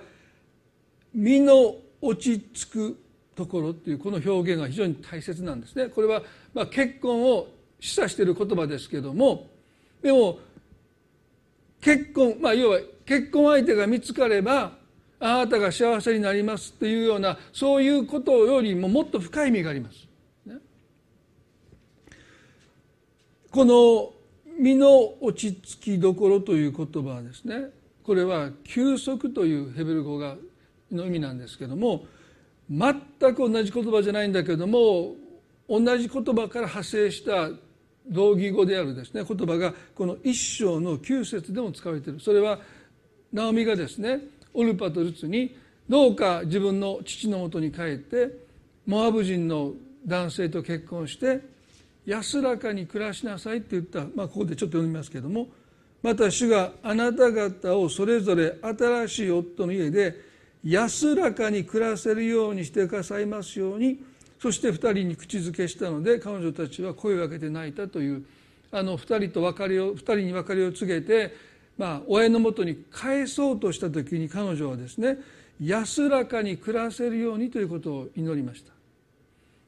[1.12, 3.00] 身の落ち着く
[3.34, 5.86] ところっていうこの表現が非常に大切なんですね。
[5.86, 6.22] これは
[6.54, 7.48] まあ結婚を
[7.80, 9.48] 示唆している言葉ですけども
[10.02, 10.38] でも
[11.80, 14.72] 結婚まあ要は結婚相手が見つかれば
[15.20, 20.06] あなたが幸せになりますっていうようなそういうことよりももっと深い意味があります。
[20.46, 20.56] ね、
[23.58, 24.12] この
[24.56, 27.70] 身の落ち着きどころという言葉はですね。
[28.04, 30.36] これは休息というヘベル語が
[30.92, 32.06] の意味なんですけども
[32.70, 32.94] 全
[33.34, 35.16] く同じ言葉じゃないんだけども
[35.68, 37.50] 同じ言葉から派生した
[38.08, 42.20] 同義語であるですね言葉がこの一章の9節でも使われている。
[42.20, 42.60] それは
[43.32, 44.20] ナオミがですね
[44.54, 48.38] オルパとルツにどうか自分の父のもとに帰って
[48.86, 49.72] モアブ人の
[50.06, 51.57] 男性と結婚して
[52.08, 55.48] 安らかに暮らしなさいって言った、まあ、ここでちょっと読みますけども。
[56.02, 60.14] また主があなた方をそれぞれ新しい夫の家で
[60.64, 63.98] 安らかに暮らせるようにしてくださいますように。
[64.40, 68.24] そして2人に口づけしたので彼女たちは声を上げて泣いたという。
[68.70, 71.34] あの2人と別れを2人に別れを告げて、
[71.76, 75.18] まあ、親のもとに返そうとした時に彼女はですね
[75.60, 78.77] 安らかに暮らせるようにということを祈りました。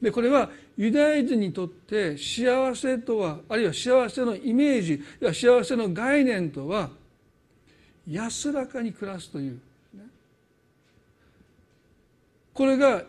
[0.01, 5.03] でこれはユダヤ人にとって幸せとはあるいは幸せのイメージ
[5.35, 6.91] 幸せの概念とは
[8.09, 9.61] 安らかに暮らすという
[12.55, 13.05] これが、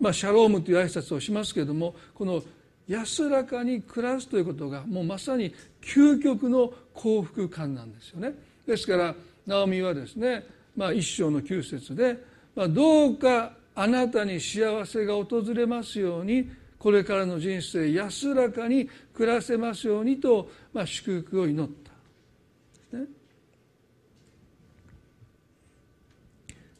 [0.00, 2.42] まあ、シャロームという挨拶をしますけれどもこの
[2.88, 8.32] 安らかに暮らすということがもうまさに究極の幸福感なんですよね。
[8.66, 9.14] ですから
[9.46, 10.44] ナオミはですね、
[10.76, 12.18] まあ、一章の九節で、
[12.56, 21.70] まあ、どうかあなたに幸せが訪れますようにこれからの人生安らかに暮らせますようにと、まあ、祝福を祈っ
[22.90, 22.96] た。
[22.96, 23.04] ね、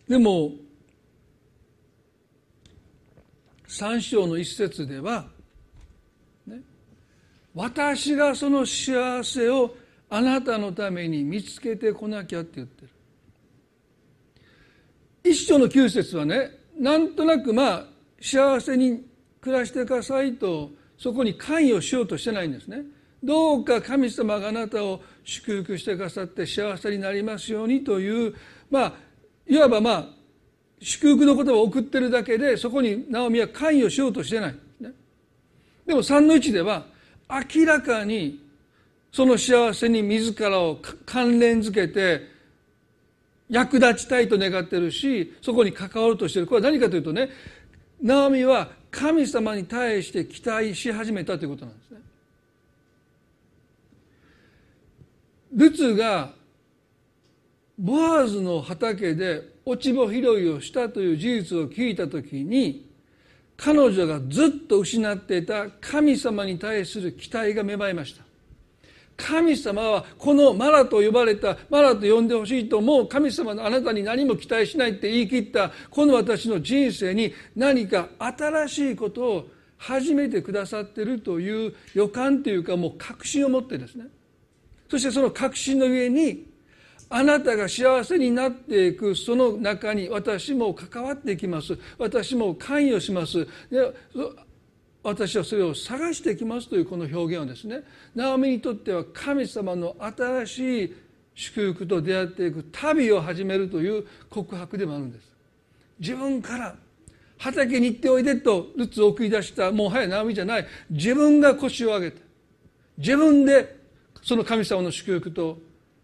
[0.08, 0.50] でも
[3.68, 5.26] 三章の一節では、
[6.48, 6.60] ね、
[7.54, 9.72] 私がその幸せを
[10.10, 12.90] あなたのために見つけてこなきゃって言ってる
[15.22, 17.84] 一章の九節はねなんとなくまあ
[18.20, 19.04] 幸せに
[19.40, 22.82] 暮らしてくださいとそこに関与しようとしてないんですね。
[23.22, 28.34] どうか神様があなたを祝福してくださって幸せになりますようにという
[28.70, 28.92] まあ
[29.46, 30.06] いわばまあ
[30.80, 34.92] 祝福の言葉を送ってるだけでそこにナオミは関与しようとしてない、ね、
[35.84, 36.86] でも3の1では
[37.28, 38.40] 明らかに
[39.10, 42.37] その幸せに自らを関連づけて
[43.48, 47.30] 役立ちたいと願ってるしそこに関わろうとしてるこれは何かというとね
[48.02, 52.00] ナオミは神様に対して期待し始めたということなんですね。
[55.52, 56.32] ルツが
[57.78, 62.88] ボアズの畑で落ち穂拾いをしたという事実を聞いた時に
[63.56, 68.24] 彼女がずっと失っていた神様に対する期待が芽生えました
[69.18, 73.08] 神様はこのマラと呼ばれたマラと呼んでほしいともう。
[73.08, 75.72] 神様のあなたに何も期待しないって言い切った。
[75.90, 84.06] この私の人生に何か新しいことを始めてくださってるという予感というかもう確信を持ってですね。
[84.88, 86.46] そしてその確信の上に
[87.10, 91.76] あなたが幸せになっていくその中に私も関わっていきます。
[91.98, 93.46] 私も関与します。
[95.08, 97.82] 私はそれを探してきますというこの表現はですね
[98.14, 100.96] ナオミにとっては神様の新しい
[101.34, 105.28] 祝福と出会っていく旅を始めるという告白でもあるんです。
[106.00, 106.74] 自分から
[107.38, 110.66] 畑に行っておいでとルツを送り出したもはやナオミじゃない。
[110.90, 112.20] 自分が腰を上げて
[112.98, 113.78] 自分で
[114.22, 115.58] その神様の祝福と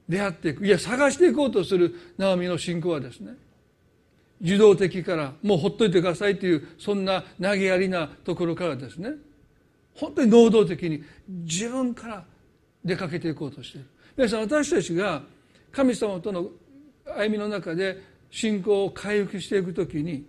[0.09, 0.65] 出会っていく。
[0.65, 3.35] いや探していこうとするナオミの信仰はですね
[4.41, 9.11] 受動的からもうほっといてくださいというそんな投げやりなところからですね。
[9.95, 12.25] 本当に能動的に自分から
[12.85, 13.87] 出かけていこうとしている。
[14.17, 15.23] 皆さん私たちが
[15.73, 16.49] 神様との
[17.05, 20.27] 歩みの中で信仰を回復していくときに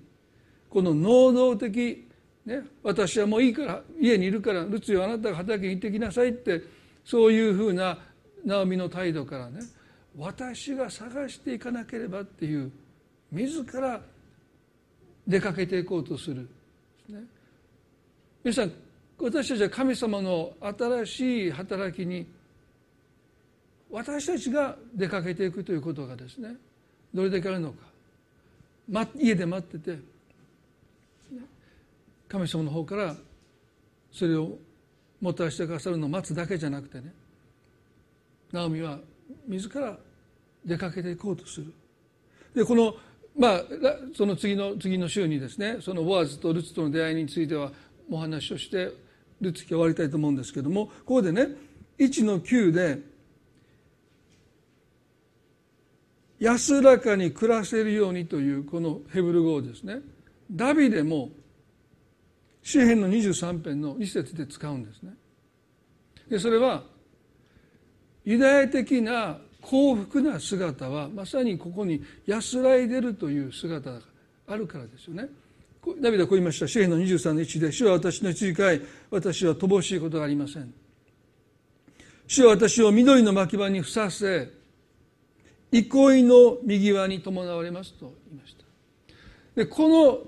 [0.69, 2.07] この能動的、
[2.45, 6.61] ね、私はもういいから家にいるからルツよあなたが畑に行ってきなさいって
[7.03, 7.97] そういうふうな
[8.43, 9.61] ナオミの態度からね
[10.17, 12.71] 私が探していかなければっていう
[13.35, 14.01] 自ら
[15.27, 16.47] 出かけていこうとする、
[17.09, 17.19] ね、
[18.43, 18.71] 皆さん
[19.19, 22.25] 私たちは神様の新しい働きに
[23.91, 26.55] 私たちが出かけていくということがですね
[27.13, 27.77] どれだけあるのか、
[28.89, 29.99] ま、家で待ってて
[32.29, 33.15] 神様の方から
[34.11, 34.51] それを
[35.19, 37.13] もたらしてくださるのを待つだけじゃなくてね
[38.51, 38.99] ナオミは
[39.47, 39.97] 自ら
[40.63, 41.73] 出かけていこうとする。
[42.55, 42.95] でこの
[43.37, 43.63] まあ
[44.15, 47.71] その次の次の週にですねそのボアズとルツとの出会いについては
[48.09, 48.91] お話をして
[49.41, 51.49] ルツキ終わりたいと思うんですけどもここでね
[51.99, 52.99] 1の9で
[56.39, 59.99] 安らかに暮らせるようにというこのヘブル語をですね
[60.51, 61.29] ダビデも
[62.61, 65.13] 詩篇の23編の2節で使うんですね。
[66.29, 66.83] でそれは
[68.23, 73.99] ユダヤ的な幸福な姿はまさにここに安らいでるという姿が
[74.47, 75.27] あるからですよね。
[76.01, 76.67] ダビデはこう言いました。
[76.67, 80.71] 詩篇の23の1で、主は私の羊飼い、私は乏しいことがありません。
[82.27, 84.51] 主は私を緑の牧場にふさせ、
[85.71, 88.65] 憩いの右輪に伴われますと言いました。
[89.55, 90.19] で、この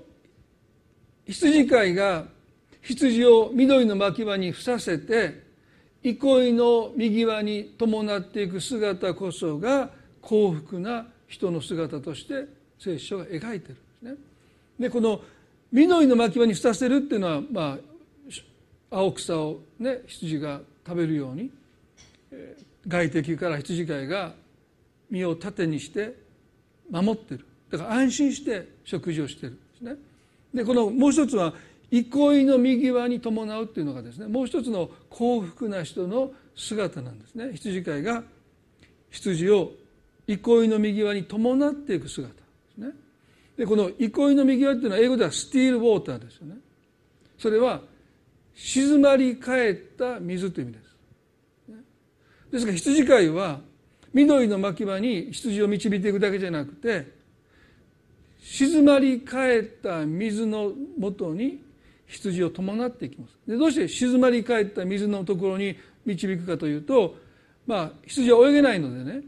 [1.26, 2.26] 羊飼いが
[2.82, 5.47] 羊を緑の牧場にふさせて、
[6.02, 12.46] 憩いの右輪に伴っていく姿こそが幸福な人の姿として
[12.78, 14.14] 聖書が描いてるんですね。
[14.78, 15.20] でこの
[15.72, 17.78] 緑の牧場に蓋せるっていうのは、ま
[18.90, 21.50] あ、青草をね羊が食べるように
[22.86, 24.32] 外敵から羊飼いが
[25.10, 26.14] 身を盾にして
[26.90, 29.96] 守ってるだから安心して食事をしてるんですね。
[30.54, 31.52] でこのもう一つは
[31.90, 37.50] 憩いの右側に伴うっていうのがですねもう一つの幸福な人の姿なんですね。
[37.54, 38.22] 羊飼いが
[39.10, 39.72] 羊を
[40.26, 42.40] 憩いの右側に伴っていく姿で
[42.74, 42.90] すね。
[43.56, 46.56] でこの憩いの右側っていうのは英語ではスティールウォーターですよね。
[47.38, 47.80] それは
[48.54, 50.88] 静まり返った水という意味です。
[52.52, 53.60] ですから羊飼いは
[54.12, 57.06] 緑の牧場に羊を導いていくだけじゃなくて
[58.40, 61.62] 静まり返った水のもとに
[62.08, 63.38] 羊を伴っていきます。
[63.46, 67.16] でどうして静まり返った水のところに導くかというと
[67.66, 69.22] まあ羊は泳げないのでね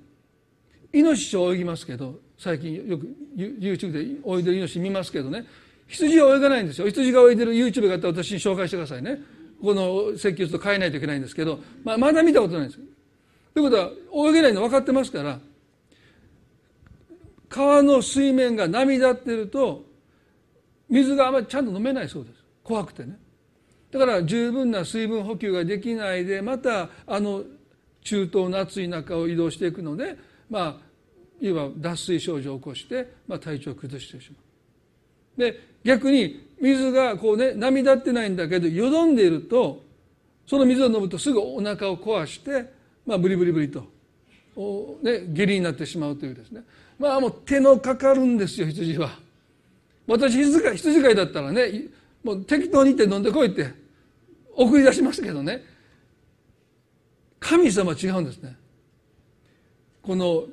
[0.93, 3.07] イノシシは泳ぎますけど最近よく
[3.37, 5.47] YouTube で泳いでるイノシシ見ますけどね
[5.87, 6.87] 羊は泳がないんですよ。
[6.87, 9.21] 羊が泳いでる YouTube があったら私に紹介してくださいね。
[9.61, 12.87] この説教すると変えないといけないんですけど、まあ、まだ見たことないんですよ。
[13.53, 15.39] ということは泳げないの分かってますから
[17.49, 19.85] 川の水面が波立ってると
[20.89, 22.40] 水があまりちゃんと飲めないそうです。
[22.63, 23.19] 怖くてね
[23.91, 27.43] だから十分な水分補給ができないでまたあの
[28.03, 30.17] 中東の暑い中を移動していくので
[30.49, 30.91] まあ
[31.41, 34.37] いわば脱水症状を起こして、まあ、体調を崩してしま
[35.39, 35.41] う。
[35.41, 39.83] で逆に水がこうね波立ってないんだけどよどんでいると
[40.47, 42.73] その水を飲むとすぐお腹を壊して、
[43.07, 43.85] まあ、ブリブリブリと、
[45.03, 46.63] ね、下痢になってしまうというですね
[46.99, 49.19] まあもう手のかかるんですよ羊は。
[50.07, 51.85] 私羊飼いだったらね
[52.23, 53.73] もう適当に行って飲んでこいって
[54.55, 55.65] 送り出しますけどね。
[57.39, 58.57] 神様は違うんですね。
[60.03, 60.45] この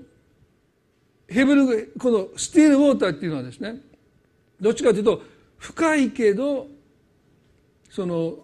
[1.28, 3.82] ヘブル語このスティールウォーターっていうのはですね
[4.62, 5.22] どっちかというと
[5.58, 6.68] 深いけど
[7.90, 8.36] その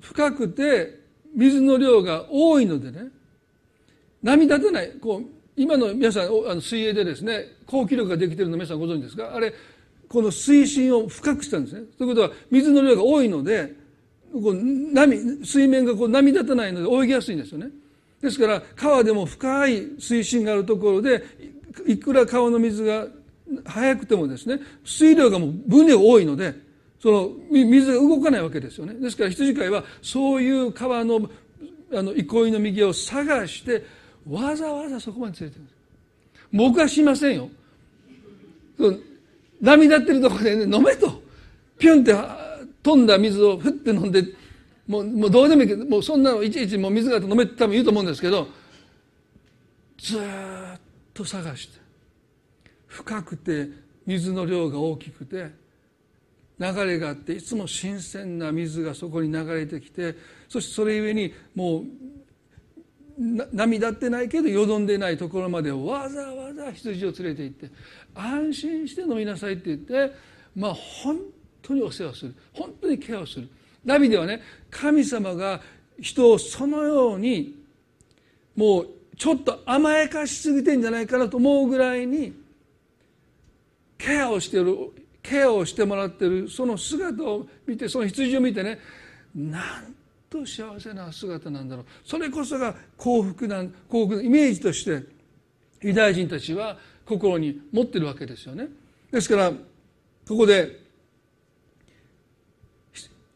[0.00, 1.00] 深くて
[1.34, 3.08] 水の量が多いのでね
[4.22, 4.92] 波立てない。
[4.92, 5.24] こう
[5.56, 9.34] 今の皆さんあの水泳でですね高気力ができてるの皆さんご存知ですか？
[9.34, 9.52] あれ
[10.10, 11.82] この水深を深くしたんですね。
[11.96, 13.72] ということは水の量が多いので
[14.32, 14.54] こう
[14.92, 17.70] 波水面がこう波立たないので泳ぎやすいんですよね。
[18.20, 21.24] ですから川でも深い水深があるところで
[21.86, 23.06] いくら川の水が
[23.64, 26.54] 速くてもですね水量がもう分量多いので
[27.00, 28.94] その水が動かないわけですよね。
[28.94, 31.30] ですから羊飼いはそういう川の
[31.92, 33.84] あの憩いの右を探して
[34.28, 35.76] わざわざそこまで連れてるんです。
[36.52, 37.48] 僕はしませんよ。
[39.60, 41.22] 波立ってるところで、ね、飲めと。
[41.78, 42.14] ピュンって
[42.82, 44.22] 飛んだ水をふって飲んで
[44.86, 48.48] もうもうどうでもいいけどもうそんなのいちいちもう水があって飲めって多分言うと思うんですけど
[49.98, 50.20] ずっ
[51.14, 51.80] と探して。
[52.90, 53.68] 深くて
[54.04, 55.50] 水の量が大きくて
[56.58, 60.16] 流れがあっていつも新鮮な水がそこに流れてきて
[60.48, 61.84] そしてそれゆえにもう
[63.52, 67.70] 波立ってないけどよどんでないところまでわざわざ羊を連れて行って
[68.14, 70.14] 安心して飲みなさいって言って
[70.56, 71.18] まあ本
[71.62, 72.34] 当にお世話する。
[72.52, 73.48] 本当にケアをする。
[73.84, 75.60] ダビデはね神様が
[76.00, 77.56] 人をそのように
[78.56, 82.32] もうちょっと甘やかしすぎてんじゃないかなと思うぐらいに
[83.98, 84.76] ケアをしてる
[85.22, 88.78] ケアをしてもらってるその姿を見てその羊を見てね
[89.34, 89.94] なん
[90.28, 91.86] と幸せな姿なんだろう。
[92.04, 95.04] それこそが幸福な幸福のイメージとして
[95.82, 96.78] ユダヤ人たちは
[97.10, 98.68] 心に持ってるわけですよね。
[99.10, 99.56] ですからこ
[100.36, 100.78] こで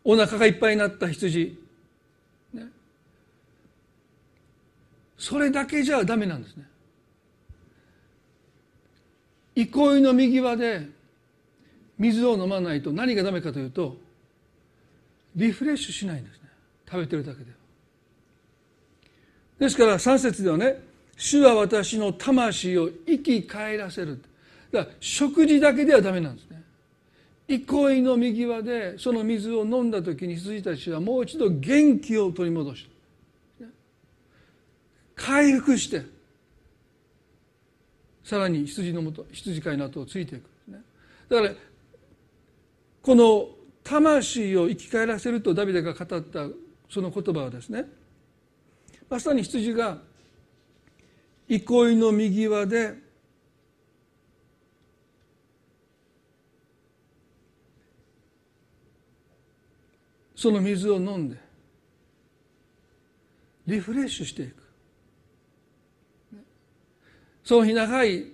[0.04, 1.58] お腹がいっぱいになった羊、
[2.52, 2.66] ね、
[5.18, 6.64] それだけじゃダメなんですね。
[9.56, 10.88] 憩いの右輪で
[11.98, 13.96] 水を飲まないと何がダメかというと
[15.34, 16.48] リフレッシュしないんですね。
[16.88, 17.56] 食べてるだけでは。
[19.58, 24.20] ですから3節ではね主は私の魂を生き返らせる。
[24.72, 26.64] だから食事だけではダメなんですね。
[27.46, 32.88] 憩いの右輪でその水を飲んだ時に羊たちはもう一度元気を取り戻し
[35.14, 36.02] 回復して
[38.24, 40.48] さらに羊のもと羊飼いの後をついていく
[41.28, 41.54] だから
[43.02, 43.48] この
[43.82, 46.46] 魂を生き返らせるとダビデが語った
[46.88, 47.84] その言葉はですね
[49.10, 49.98] まさに羊が
[51.48, 52.94] 憩いの右輪で
[60.34, 61.36] その水を飲んで
[63.66, 64.62] リフレッシュしていく。
[67.42, 68.26] その日長い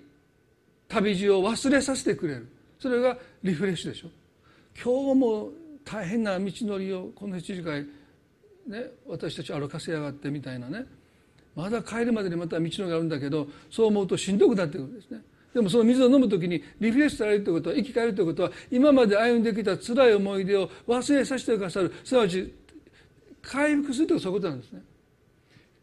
[0.88, 2.48] 旅路を忘れさせてくれる。
[2.80, 4.08] それがリフレッシュでしょ。
[4.82, 5.50] 今日も
[5.84, 7.86] 大変な道のりをこの羊飼い
[8.66, 10.86] ね私たち歩かせやがってみたいなね。
[11.54, 15.22] まだ帰るまでにまた道のがあるんだけどそう思うとしんどくなってくるんですね。
[15.52, 22.54] でもその水を飲む時にリフレッシュされるということは生き返るということは今まで歩んできた辛い思い出を忘れさせてくださるすなわち
[23.42, 24.82] 回復するというそういうことなんですね。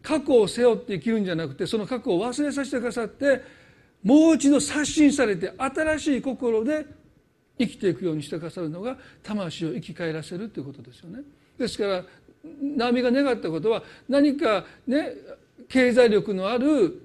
[0.01, 3.41] 過去を背負って生きるんじゃなくてその過去を忘れさせてくださって
[4.03, 6.85] もう一度刷新されて新しい心で
[7.59, 11.23] 生きていくようにしてくださるのが魂を生き返らせるということですよね。
[11.57, 12.05] ですから
[12.61, 15.11] 波が願ったことは何かね
[15.67, 17.01] 経済力のある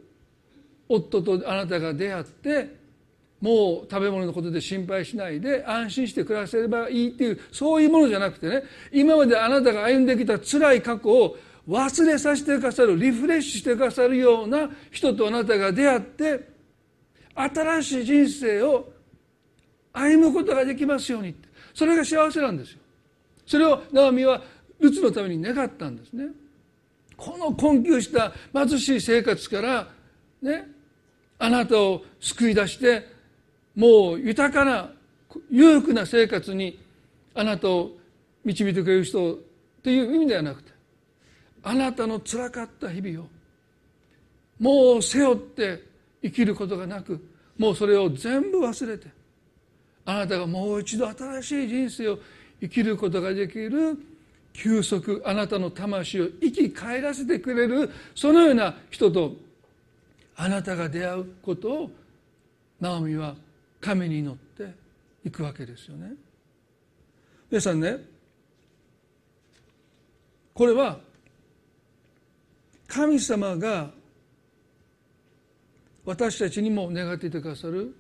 [0.89, 2.83] 夫とあなたが出会って
[3.41, 11.37] もう食べ物のことで心配しないで安心して暮らせればいいっていうそういうものじゃなくてね今まであなたが歩んできた辛い過去を
[11.69, 16.49] 忘れさせてくださるリフレッシュしてくださるような人とあなたが出会って
[17.35, 18.93] 新しい人生を
[19.93, 21.35] 歩むことができますように
[21.75, 22.79] それが幸せなんですよ。
[23.47, 24.43] それをナオミは
[24.79, 26.27] ルツのために願ったんですね。
[27.23, 29.87] この困窮した貧しい生活から
[30.43, 30.67] ね
[31.39, 33.07] あなたを救い出して
[33.77, 34.91] もう豊かな
[35.49, 36.81] 裕福な生活に
[37.33, 37.93] あなたを
[38.45, 39.39] 導いてくれる人
[39.85, 40.73] という意味ではなくて
[41.63, 43.29] あなたのつらかった日々を
[44.59, 45.81] もう背負って
[46.25, 47.25] 生きることがなく
[47.57, 49.07] もうそれを全部忘れて
[50.05, 52.19] あなたがもう一度新しい人生を
[52.61, 53.97] 生きることができる
[54.53, 59.35] 休息あなたの魂を生き返らせてくれるそのような人と
[60.37, 61.91] あなたが出会うことを
[62.81, 63.35] ナオミは
[63.81, 64.75] 神に祈って
[65.25, 66.13] いくわけですよね。
[67.51, 67.99] 皆さんね
[70.55, 70.99] これは
[72.87, 73.91] 神様が
[76.05, 77.95] 私たちにも願っていてくださる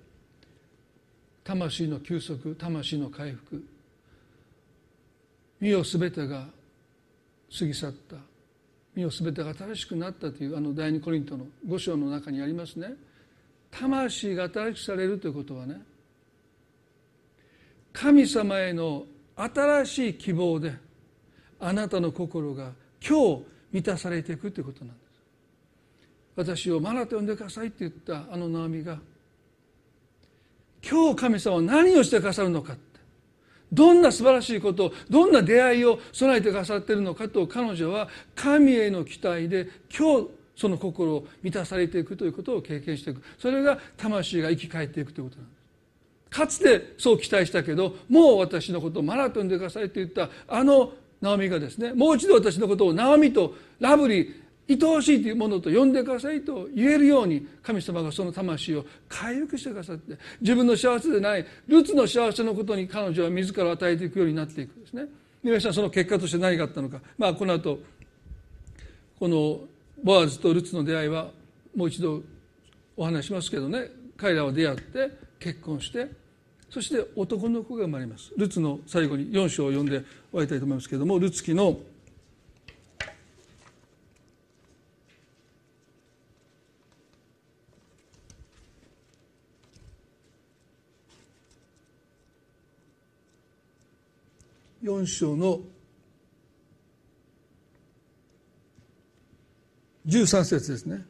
[1.44, 3.64] 魂の休息魂の回復
[5.62, 6.48] 身をすべてが
[7.56, 8.16] 過ぎ去った。
[8.96, 12.94] 身をすべてが新しくなったというあの第二コリントの五章の中にありますね。
[13.70, 15.80] 魂が新しくされるということはね
[17.92, 19.04] 神様への
[19.36, 20.74] 新しい希望で
[21.60, 25.22] あなたの心が今日満たされていくということなんです。
[26.34, 28.98] 私をマナと呼んでくださいって言ったあのナオミが
[30.84, 32.76] 今日神様は何をしてくださるのか。
[33.72, 43.22] どんな素晴らしいことどんな出会いを備えてくださっているのかと彼女は神への期待で今日その心を満たされていくということを経験していく。
[43.38, 45.62] それが魂が生き返っていくということなんです。
[46.30, 65.06] かつてそう期待したけどもう私のことをマラトンでくださいと言ったあのナオミがですねもう一度私のことをナオミとラブリー愛おしいというものと呼んでくださいと言えるように神様がその魂を回復してくださって自分の幸せでないルツの幸せのことに彼女は自ら与えていくようになっていくんですね。
[65.42, 67.00] 皆さんその結果として何があったのか。
[67.18, 67.80] まあこの後
[69.18, 69.60] この
[70.02, 71.30] ボアズとルツの出会いは
[71.74, 72.22] もう一度
[72.96, 73.90] お話しますけどね。
[74.16, 75.10] 彼らは出会って
[75.40, 76.08] 結婚して
[76.70, 78.32] そして男の子が生まれます。
[78.36, 81.78] ルツの最後に4章を読んで終わりたいと思いますけれどもルツ記の
[94.82, 95.60] 4章の
[100.06, 101.04] 13節ですね。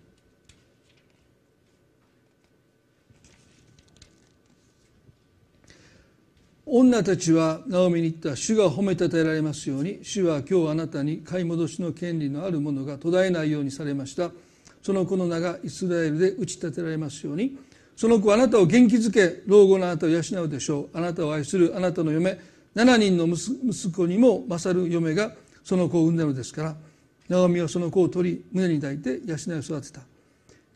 [6.74, 14.30] 女たちはナオミに言った主が褒めたたえられますように主は今日あなたに買い戻しの権利のあるものが途絶えないようにされました
[14.82, 17.58] その子の名がイスラエルで打ち立てられますように
[17.94, 22.38] その子はあなたを元気づけ老後のあなたを養うでしょうあなたを愛するあなたの嫁
[22.74, 26.76] 7人の息子にも勝る嫁がその子を産んだのですから
[27.28, 30.00] ナオミはその子を取り胸に抱いて養いを育てた。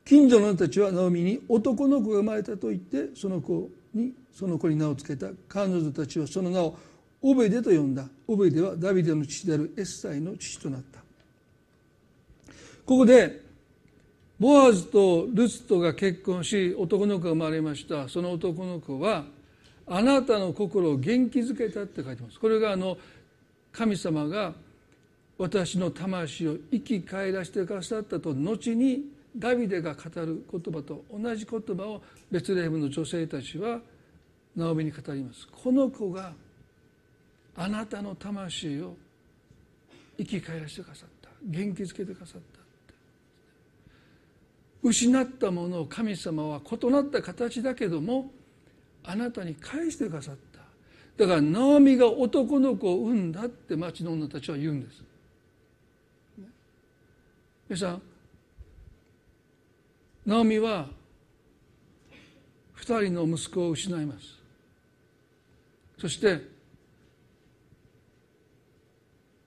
[0.05, 5.30] 近所の人たちはナオミに男の子が生まれたと言ってその子にその子に名を付けた。
[5.49, 6.78] 彼女たちはその名を
[7.22, 8.07] オベデと呼んだ。
[8.28, 11.01] オベデはダビデの父であるエッサイの父となった。
[12.84, 13.42] ここで
[14.38, 18.09] ボアズとルツとが結婚し男の子が生まれました。
[18.09, 19.24] その男の子は
[19.89, 22.41] あなたの心を元気づけたって書いてます。
[22.41, 22.99] これがあの
[23.72, 24.53] 神様が
[25.39, 29.05] 私の魂を生き返らせてくださったと後に
[29.37, 33.80] ダビデが語る言葉と同じ言葉をベツレヘムの女性たちは
[34.57, 35.47] ナオミに語ります。
[35.49, 36.32] この子が
[37.55, 38.97] あなたの魂を
[40.16, 41.26] 生き返らせてくださった。
[41.45, 42.57] 元気づけてくださった
[44.82, 48.30] 失ったものを神様は異なった形だけども
[49.07, 50.61] あなたに返してくださった。
[51.16, 55.02] だからナオミが男の子を産んだって町の女たちは言うんです。
[57.68, 58.02] 皆さん
[60.26, 60.88] ナオミは
[62.74, 64.36] 二人の息子を失います。
[65.98, 66.40] そして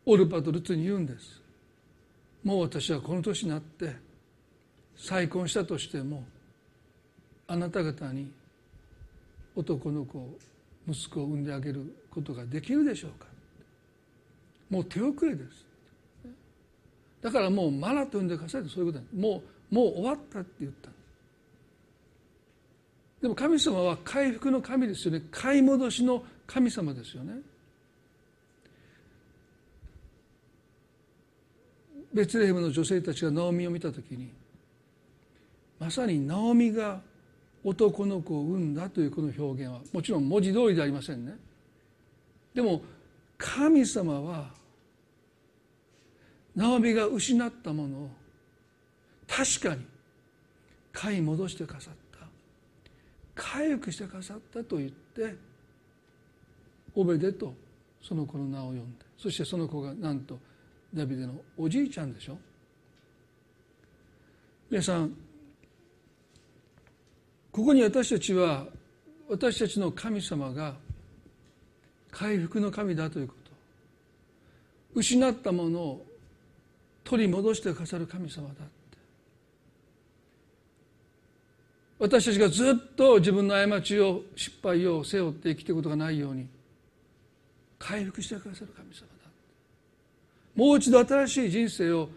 [0.05, 1.39] オルパとルツに言うんです。
[2.43, 3.95] もう私はこの年になって
[4.97, 6.23] 再婚したとしても
[7.47, 8.31] あなた方に
[9.59, 10.37] 男の子
[10.87, 13.27] 息子を産んであげることができるでしょうか。
[14.69, 15.65] もう手遅れです。
[17.21, 20.89] だからもうマラと呼んでくださいとそういうこともうもう終わったって言った。
[23.21, 25.23] でも神様は回復の神ですよね。
[25.29, 27.33] 買い戻しの神様ですよね。
[32.13, 34.31] ベツレヘムの女性たちがナオミを見た時に
[35.79, 37.01] まさにナオミが
[37.63, 39.81] 男の子を産んだというこの表現は。
[39.91, 41.37] もちろん文字通りでありませんね。
[42.53, 42.81] でも
[43.37, 44.51] 神様は
[46.55, 48.09] ナオミが失ったものを
[49.27, 49.85] 確かに
[50.91, 51.99] 買い戻してくださった。
[53.35, 55.35] 回復してくださったと言って
[56.93, 57.53] オベデと
[58.01, 60.37] その子の名を呼んでそしてその子がなんと
[60.93, 62.37] ダビデのおじいちゃんでしょ。
[64.69, 65.15] 皆さん
[67.51, 68.67] ここに私たちは
[69.27, 70.75] 私たちの神様が
[72.11, 73.51] 回復の神だということ。
[74.95, 76.05] 失ったものを
[77.03, 78.79] 取り戻して飾る神様だって。
[81.99, 86.47] 私たちがずっと自分の過ちを失敗を背負って生きていくことがないように
[87.77, 89.29] 回復してくださる神様だ
[90.55, 92.09] もう一度新しい人生を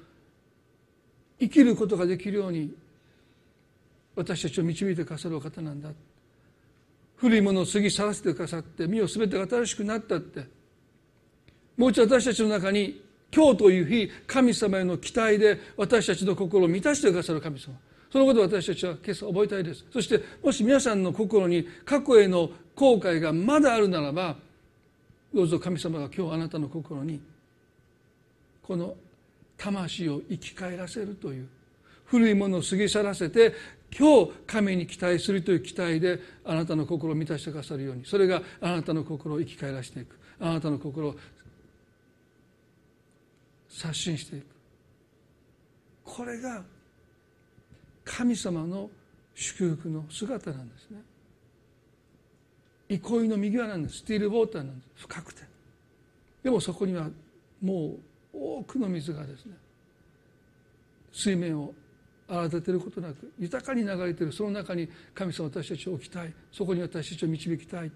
[1.41, 2.73] 生きることができるように
[4.15, 5.91] 私たちを導いてくださるお方なんだ。
[7.17, 10.47] 古いものを過ぎ去らせてくださって身を全てが新しくなったって。
[11.77, 13.03] もう一度私たちの中に
[13.35, 17.75] 今日という日神様への期待で私たちの心を満たしてくださる神様。
[18.11, 19.87] そのことを私たちは今朝覚えたいです。
[19.91, 24.37] そしてもし皆さんの心に過去への後悔がまだあるならば
[25.33, 27.21] どうぞ神様が今日あなたの心に
[28.63, 28.95] この
[29.57, 31.49] 魂を生き返らせるという
[32.05, 33.55] 古いものを過ぎ去らせて
[33.97, 38.05] 今日神に期待するという期待であなたの心を満たしてくださるように。
[38.05, 40.19] それがあなたの心を生き返らせていく。
[40.41, 41.17] あなたの心を
[43.69, 44.47] 刷新していく。
[46.05, 46.63] これが
[48.05, 48.91] 神様の
[49.35, 51.01] 祝福の姿なんですね。
[52.89, 53.99] 憩いの右側なんです。
[53.99, 54.89] スティールウォーターなんです。
[54.97, 55.43] 深くて。
[56.43, 57.09] でもそこには
[57.61, 57.97] も
[58.33, 59.55] う多くの水がですね
[61.13, 61.75] 水面を
[62.33, 67.93] 荒立てることなく豊かに流れているその中に神様私たちを置きたいそこに私たちを導きたい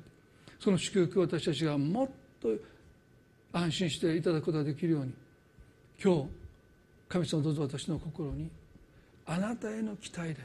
[0.60, 2.08] その祝福を私たちがもっ
[2.40, 2.50] と
[3.52, 5.14] 安心していただくことができるように
[6.02, 6.28] 今日
[7.08, 8.50] 神様どうぞ私の心に
[9.24, 10.40] あなたへの期待で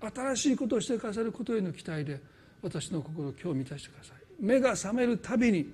[0.00, 2.20] 新しいことをしてくださることへの期待で
[2.62, 4.16] 私の心を今日満たしてください。
[4.40, 5.70] 目が覚めるたびに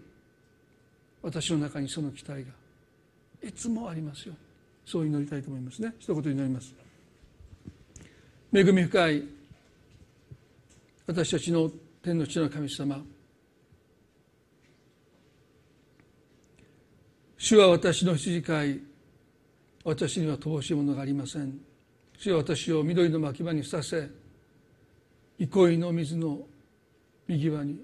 [1.22, 2.50] 私の中にその期待が
[3.42, 4.50] いつもありますように。
[4.84, 5.94] そう祈りたいと思いますね。
[5.98, 6.74] 一言祈ります。
[8.52, 9.22] 恵み深い
[11.06, 11.70] 私たちの
[12.02, 13.00] 天の地の神様。
[17.38, 18.80] 主は私の羊飼い
[19.84, 21.60] 私には乏しいものがありません。
[22.18, 24.08] 主は私を緑の牧場にさせ
[25.38, 26.40] 憩いの水の
[27.28, 27.80] 右側に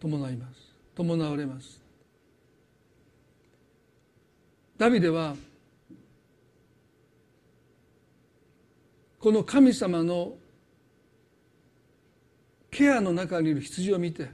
[0.00, 0.54] 伴います。
[0.96, 1.80] 伴われます。
[4.76, 5.36] ダビデは
[9.18, 10.36] この神様の
[12.70, 14.30] ケアの中にいる羊を見て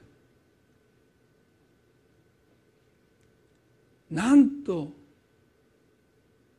[4.10, 4.88] なんと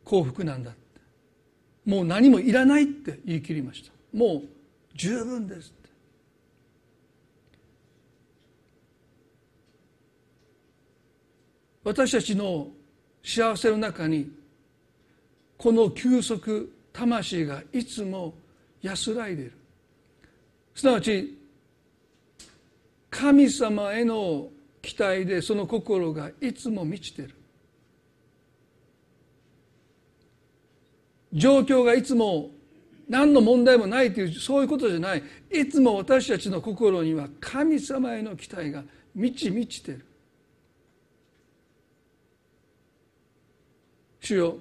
[0.04, 0.80] 幸福なんだって。
[1.86, 3.92] もう何もいらないって言い切りました。
[4.12, 4.44] もう
[4.96, 5.90] 十分ですって。
[11.84, 12.70] 私たちの
[13.24, 14.32] 幸せの中に
[15.58, 18.34] この休息魂がいつも
[18.82, 19.52] 安らいでいる。
[20.74, 21.38] すなわち
[23.10, 24.48] 神様への
[24.82, 27.36] 期待でその心がいつも満ちている。
[31.34, 32.52] 状況がいつも
[33.10, 35.24] 何の問題もないというそういうことじゃない。
[35.52, 38.84] いつも私たちの心には神様への期待が
[39.14, 40.06] 満ち満ちている。
[44.22, 44.58] 主よ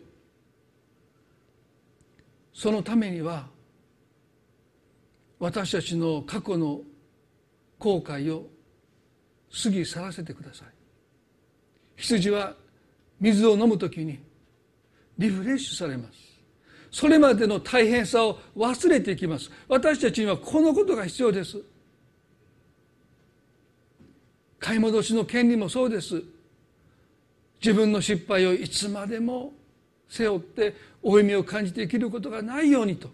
[2.54, 3.48] そのためには
[5.40, 6.80] 私たちの過去の
[7.78, 8.46] 後悔を
[9.62, 10.68] 過ぎ去らせてください。
[11.96, 12.54] 羊は
[13.20, 14.20] 水を飲む時に
[15.18, 16.18] リフレッシュされます。
[16.90, 19.50] それまでの大変さを忘れていきます。
[19.68, 21.60] 私たちにはこのことが必要です。
[24.60, 26.22] 買い戻しの権利もそうです。
[27.60, 29.52] 自分の失敗をいつまでも
[30.08, 33.08] 背負って負い目を感じて生きることがないようにと。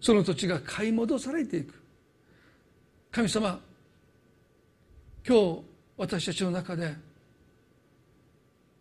[0.00, 1.74] その土地が買い戻されていく。
[3.10, 3.58] 神様
[5.26, 5.62] 今日
[5.96, 6.94] 私たちの中で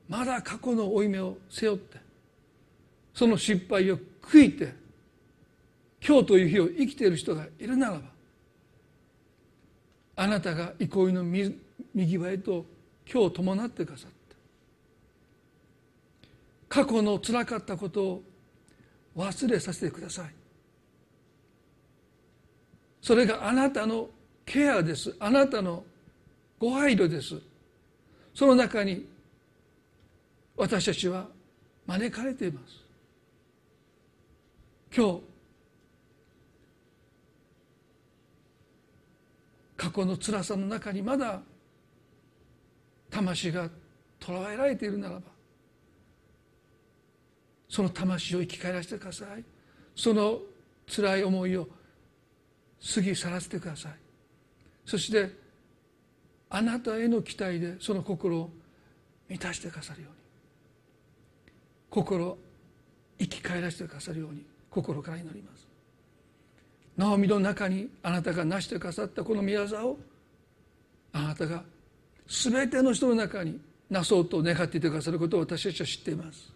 [0.08, 1.98] まだ過去の負い目を背負って
[3.14, 4.74] その失敗を悔いて
[6.06, 8.02] 今日という日を生きている人がいるならば
[10.18, 12.66] あなたが憩いの右側へと
[13.12, 14.15] 今日伴ってくださって
[16.68, 18.24] 過去のつらかったことを
[19.16, 20.34] 忘れさせてください。
[23.02, 24.10] それがあなたの
[24.46, 25.16] ケアです。
[25.20, 25.84] あなたの
[26.60, 27.40] ご配慮です。
[28.34, 29.08] その中に
[30.58, 31.28] 私たちは
[31.86, 32.84] 招かれています。
[34.96, 35.22] 今日
[39.76, 41.42] 過去の辛さの中にまだ
[43.10, 43.70] 魂が
[44.20, 45.35] 捕らえられているならば
[47.70, 49.44] その魂を生き返らせてください。
[49.96, 50.40] その
[50.88, 51.68] 辛い思いを
[52.94, 53.94] 過ぎ去らせてください。
[54.86, 55.30] そして
[56.50, 58.50] あなたへの期待でその心を
[59.28, 60.16] 満たしてくださるように。
[61.90, 62.38] 心
[63.18, 65.66] 生き返らせてくださるように心から祈ります。
[66.98, 69.98] ナオミの中にあなたが成してくださったこの宮沢を
[71.14, 71.64] あなたが
[72.28, 73.60] 全ての人の中に
[73.90, 76.55] なそうと願っていてくださることを私たちは知っています。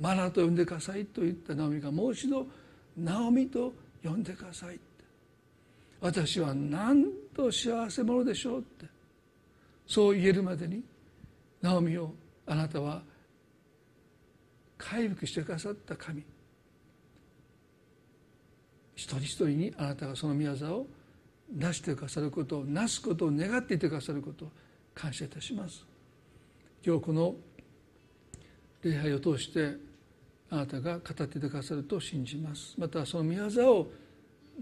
[0.00, 2.46] マナと呼んでくださいと言ったナオミがもう一度
[2.96, 3.72] ナオミと
[4.02, 4.84] 呼んでくださいって。
[6.00, 8.86] 私はなんと幸せ者でしょうって。
[9.86, 10.82] そう言えるまでに
[11.60, 12.14] ナオミを
[12.46, 13.02] あなたは
[14.78, 16.24] 回復してくださった神。
[18.94, 20.86] 一人一人にあなたがその宮沢を
[21.50, 24.48] 出してくださることをなすことを願っていてくださることを
[24.94, 25.84] 感謝いたします。
[26.84, 27.34] 今日この
[28.82, 29.89] 礼拝を通して
[30.50, 32.74] あなたが語ってくださると信じます。
[32.76, 33.90] またその宮沢を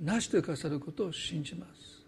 [0.03, 1.99] なしてくださることを信じます。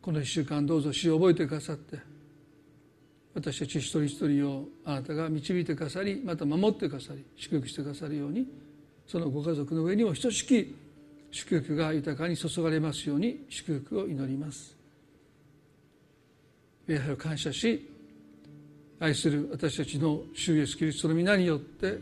[0.00, 1.98] この1週間どうぞ死を覚えてくださって
[3.34, 8.46] 私たち一人一人をあなたが導いてくださりまた守ってくださり祝福してくださるように
[9.06, 10.74] そのご家族の上にも等しき
[11.30, 14.74] 祝福が豊かに注がれますように祝福を祈ります。
[16.86, 17.97] 礼拝を感謝し
[19.00, 21.98] 愛する私たちの主イエスキリストの皆によって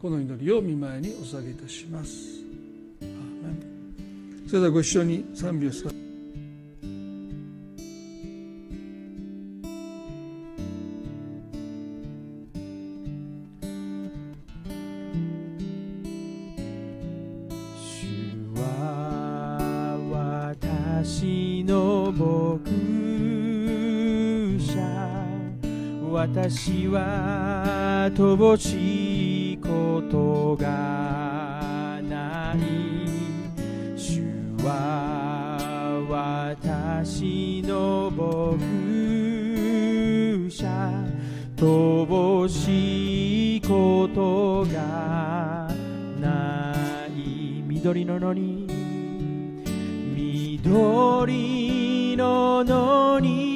[0.00, 2.38] この祈りを見舞いにお捧げいたします。
[4.46, 5.72] それではご一緒に賛美を
[26.40, 32.58] 私は乏しいことがない
[33.98, 34.22] 主
[34.62, 35.58] は
[36.08, 38.62] 私の牧
[40.48, 40.68] 者
[41.56, 45.68] 乏しいことが
[46.20, 46.72] な
[47.08, 48.68] い緑の野に
[50.14, 53.47] 緑の野に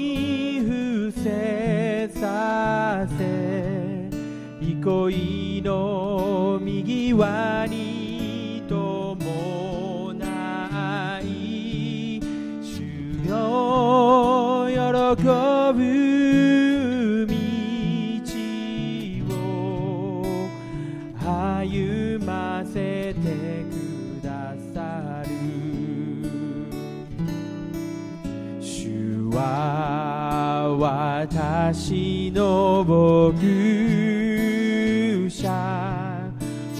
[2.22, 4.08] させ
[4.60, 10.24] 憩いの右輪に伴
[11.24, 12.20] い
[12.62, 12.78] 主
[13.26, 14.78] よ喜
[15.74, 15.80] ぶ
[17.26, 17.34] 道
[19.34, 20.22] を
[21.18, 23.18] 歩ませて
[23.64, 25.32] くださる。
[28.60, 32.01] 主は私
[32.53, 33.40] の牧
[35.30, 36.30] 者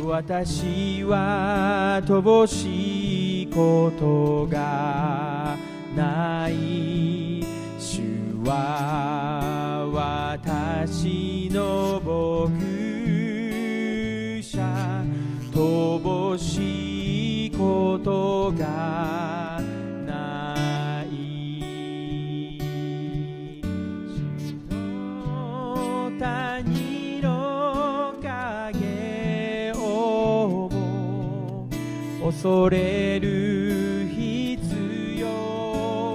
[0.05, 5.57] 私は乏しいことが
[5.97, 7.43] ない。
[7.79, 8.03] 主
[8.45, 12.53] は私の牧
[14.43, 14.61] 者
[15.53, 19.42] 乏しいことがない
[32.43, 34.59] 恐れる必
[35.21, 35.29] 要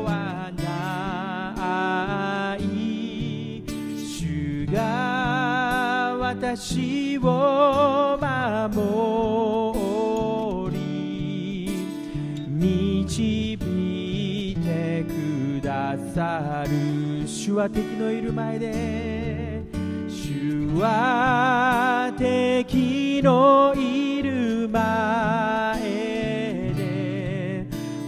[0.03, 3.63] はない
[3.97, 11.69] 主が私を守り
[12.45, 13.57] 導い
[14.57, 17.25] てくださる。
[17.25, 19.61] 主は敵のいる前で
[20.09, 25.36] 主は敵のいる前で。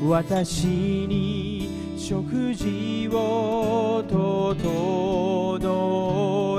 [0.08, 5.60] 私に食事を整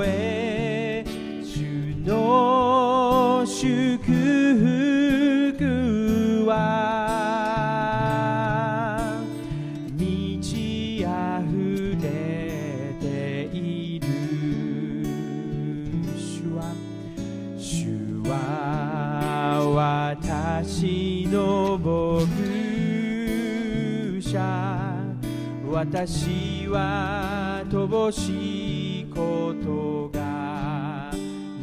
[25.81, 31.11] 私は乏しいことが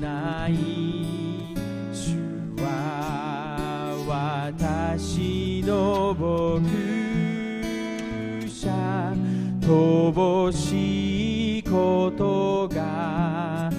[0.01, 1.55] ない
[1.93, 2.17] 主
[2.61, 6.67] は私の牧
[8.51, 9.15] 者
[9.61, 13.71] 乏しいことが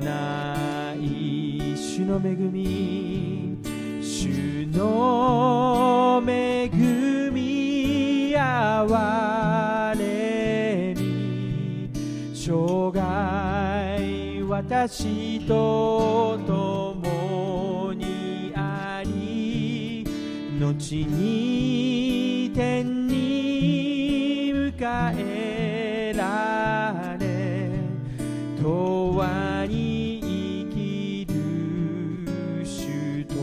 [0.00, 3.58] ない主の恵み
[4.00, 6.68] 主の恵
[7.32, 9.47] み哀れ
[12.48, 20.06] 生涯私と共にあり
[20.58, 24.74] 後に天に迎
[25.18, 27.26] えられ
[28.62, 31.34] 永遠に生きる
[32.64, 33.34] 主と。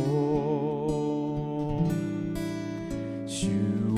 [3.28, 3.52] 主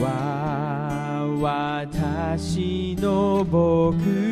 [0.03, 4.26] は私の牧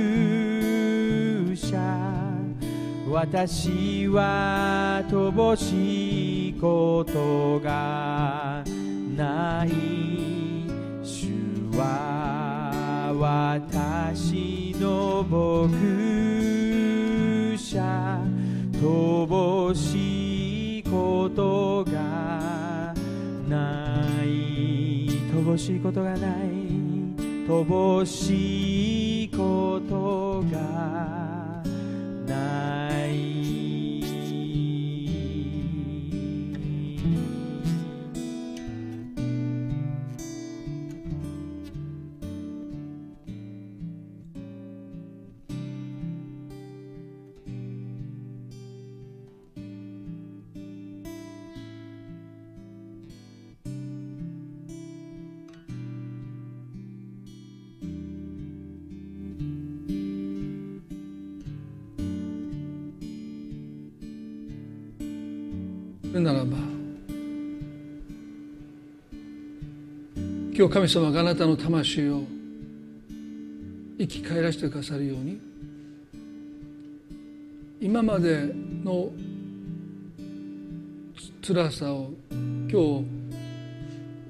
[3.16, 8.62] 私は乏しいことが
[9.16, 9.70] ない。
[11.02, 11.30] 主
[11.78, 15.72] は私の牧
[17.58, 18.20] 者
[18.74, 22.94] 乏しいことが
[23.48, 25.08] ない。
[25.32, 26.50] 乏しいことがない。
[27.48, 31.25] 乏しいことがない。
[70.66, 72.24] 今日神様があなたの魂を
[74.00, 75.40] 生き返らせてくださるように
[77.80, 78.50] 今まで
[78.84, 79.12] の
[81.46, 83.06] 辛さを今日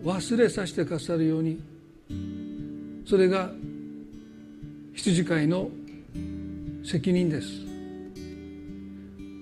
[0.04, 1.62] 忘れさせてくださるように
[3.08, 3.50] それが
[4.94, 5.70] 羊飼いの
[6.84, 7.48] 責任です。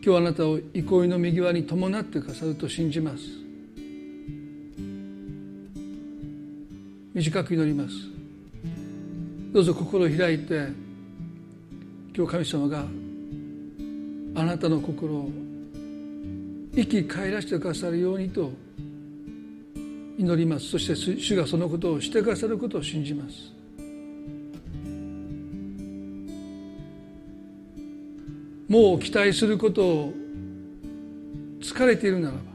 [0.05, 3.42] 今日あなたを憩いの右側に伴ってくださると信じます。
[7.13, 7.93] 短く祈ります。
[9.51, 10.69] どうぞ心を開いて
[12.15, 12.85] 今日神様が
[14.33, 15.29] あなたの心を
[16.73, 18.51] 生き返らせてくださるようにと
[20.17, 20.69] 祈ります。
[20.69, 23.53] そして主がそのことをしてくださることを信じます。
[28.67, 30.13] もう期待することを
[31.61, 32.52] 疲れているならば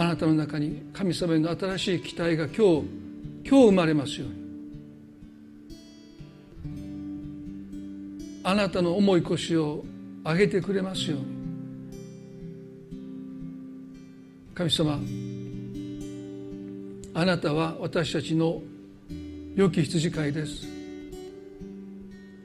[0.00, 2.84] あなたの中に神様への新しい期待が今日
[3.44, 4.38] 今日生まれますように。
[8.44, 9.84] あなたの重い腰を
[10.24, 11.26] 上げてくれますように。
[14.54, 15.00] 神様
[17.14, 18.62] あなたは私たちの
[19.56, 20.64] 良き羊飼いです。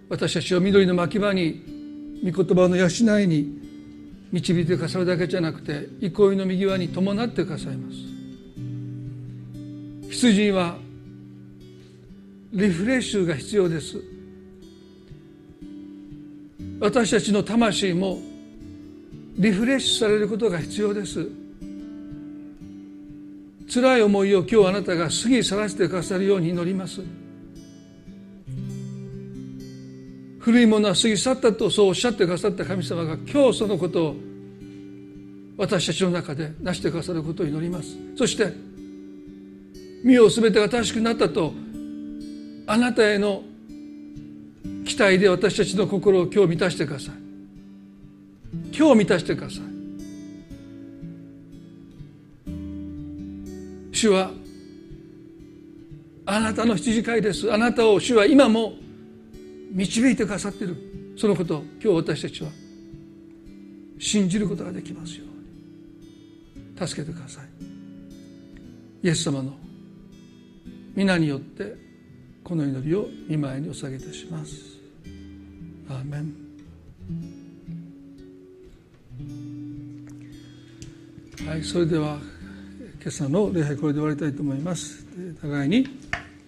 [0.10, 1.62] 私たちを緑の牧場に
[2.24, 2.88] 御言葉の養
[3.20, 3.63] いに
[4.34, 7.98] 導いてくださるだけじゃなくて憩いの右側に伴ってくださいます。
[10.10, 10.76] 羊は
[12.52, 14.02] リフレッシュが必要です。
[16.80, 18.20] 私たちの魂も
[19.38, 21.30] リフレッシュされることが必要です。
[23.72, 27.02] 辛い思いを今日あなたが過ぎ去らせてくださるように祈ります。
[30.44, 34.16] 古いものは過ぎ去ったとそうおっしゃってくださった神様が今日そのことを
[35.56, 37.96] 私たちの中で成してくださることを祈ります。
[38.18, 38.52] そして
[40.04, 41.54] 身を全てが正しくなったと
[42.68, 43.42] あなたへの
[44.84, 47.16] 期待で私たちの心を今日満たしてください。
[48.78, 49.62] 今日満たしてください。
[53.94, 54.30] 主は
[56.26, 57.50] あなたの羊飼いです。
[57.50, 58.83] あなたを主は今も
[59.74, 60.78] 導いてくださっている。
[61.18, 62.50] そのことを今日私たちは
[64.00, 66.88] 信じることができますように。
[66.88, 67.46] 助けてください。
[69.04, 69.54] イエス様の
[70.96, 71.76] 皆によって
[72.44, 74.54] この祈りを見舞いにお下げいたします。
[75.90, 76.34] アーメン。
[81.48, 82.20] はいそれでは
[83.02, 85.06] 今朝の礼拝これで終わりたいと思います。
[85.42, 85.88] 互いに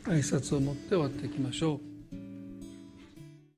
[0.03, 1.94] 挨拶を持って終わっていきましょう。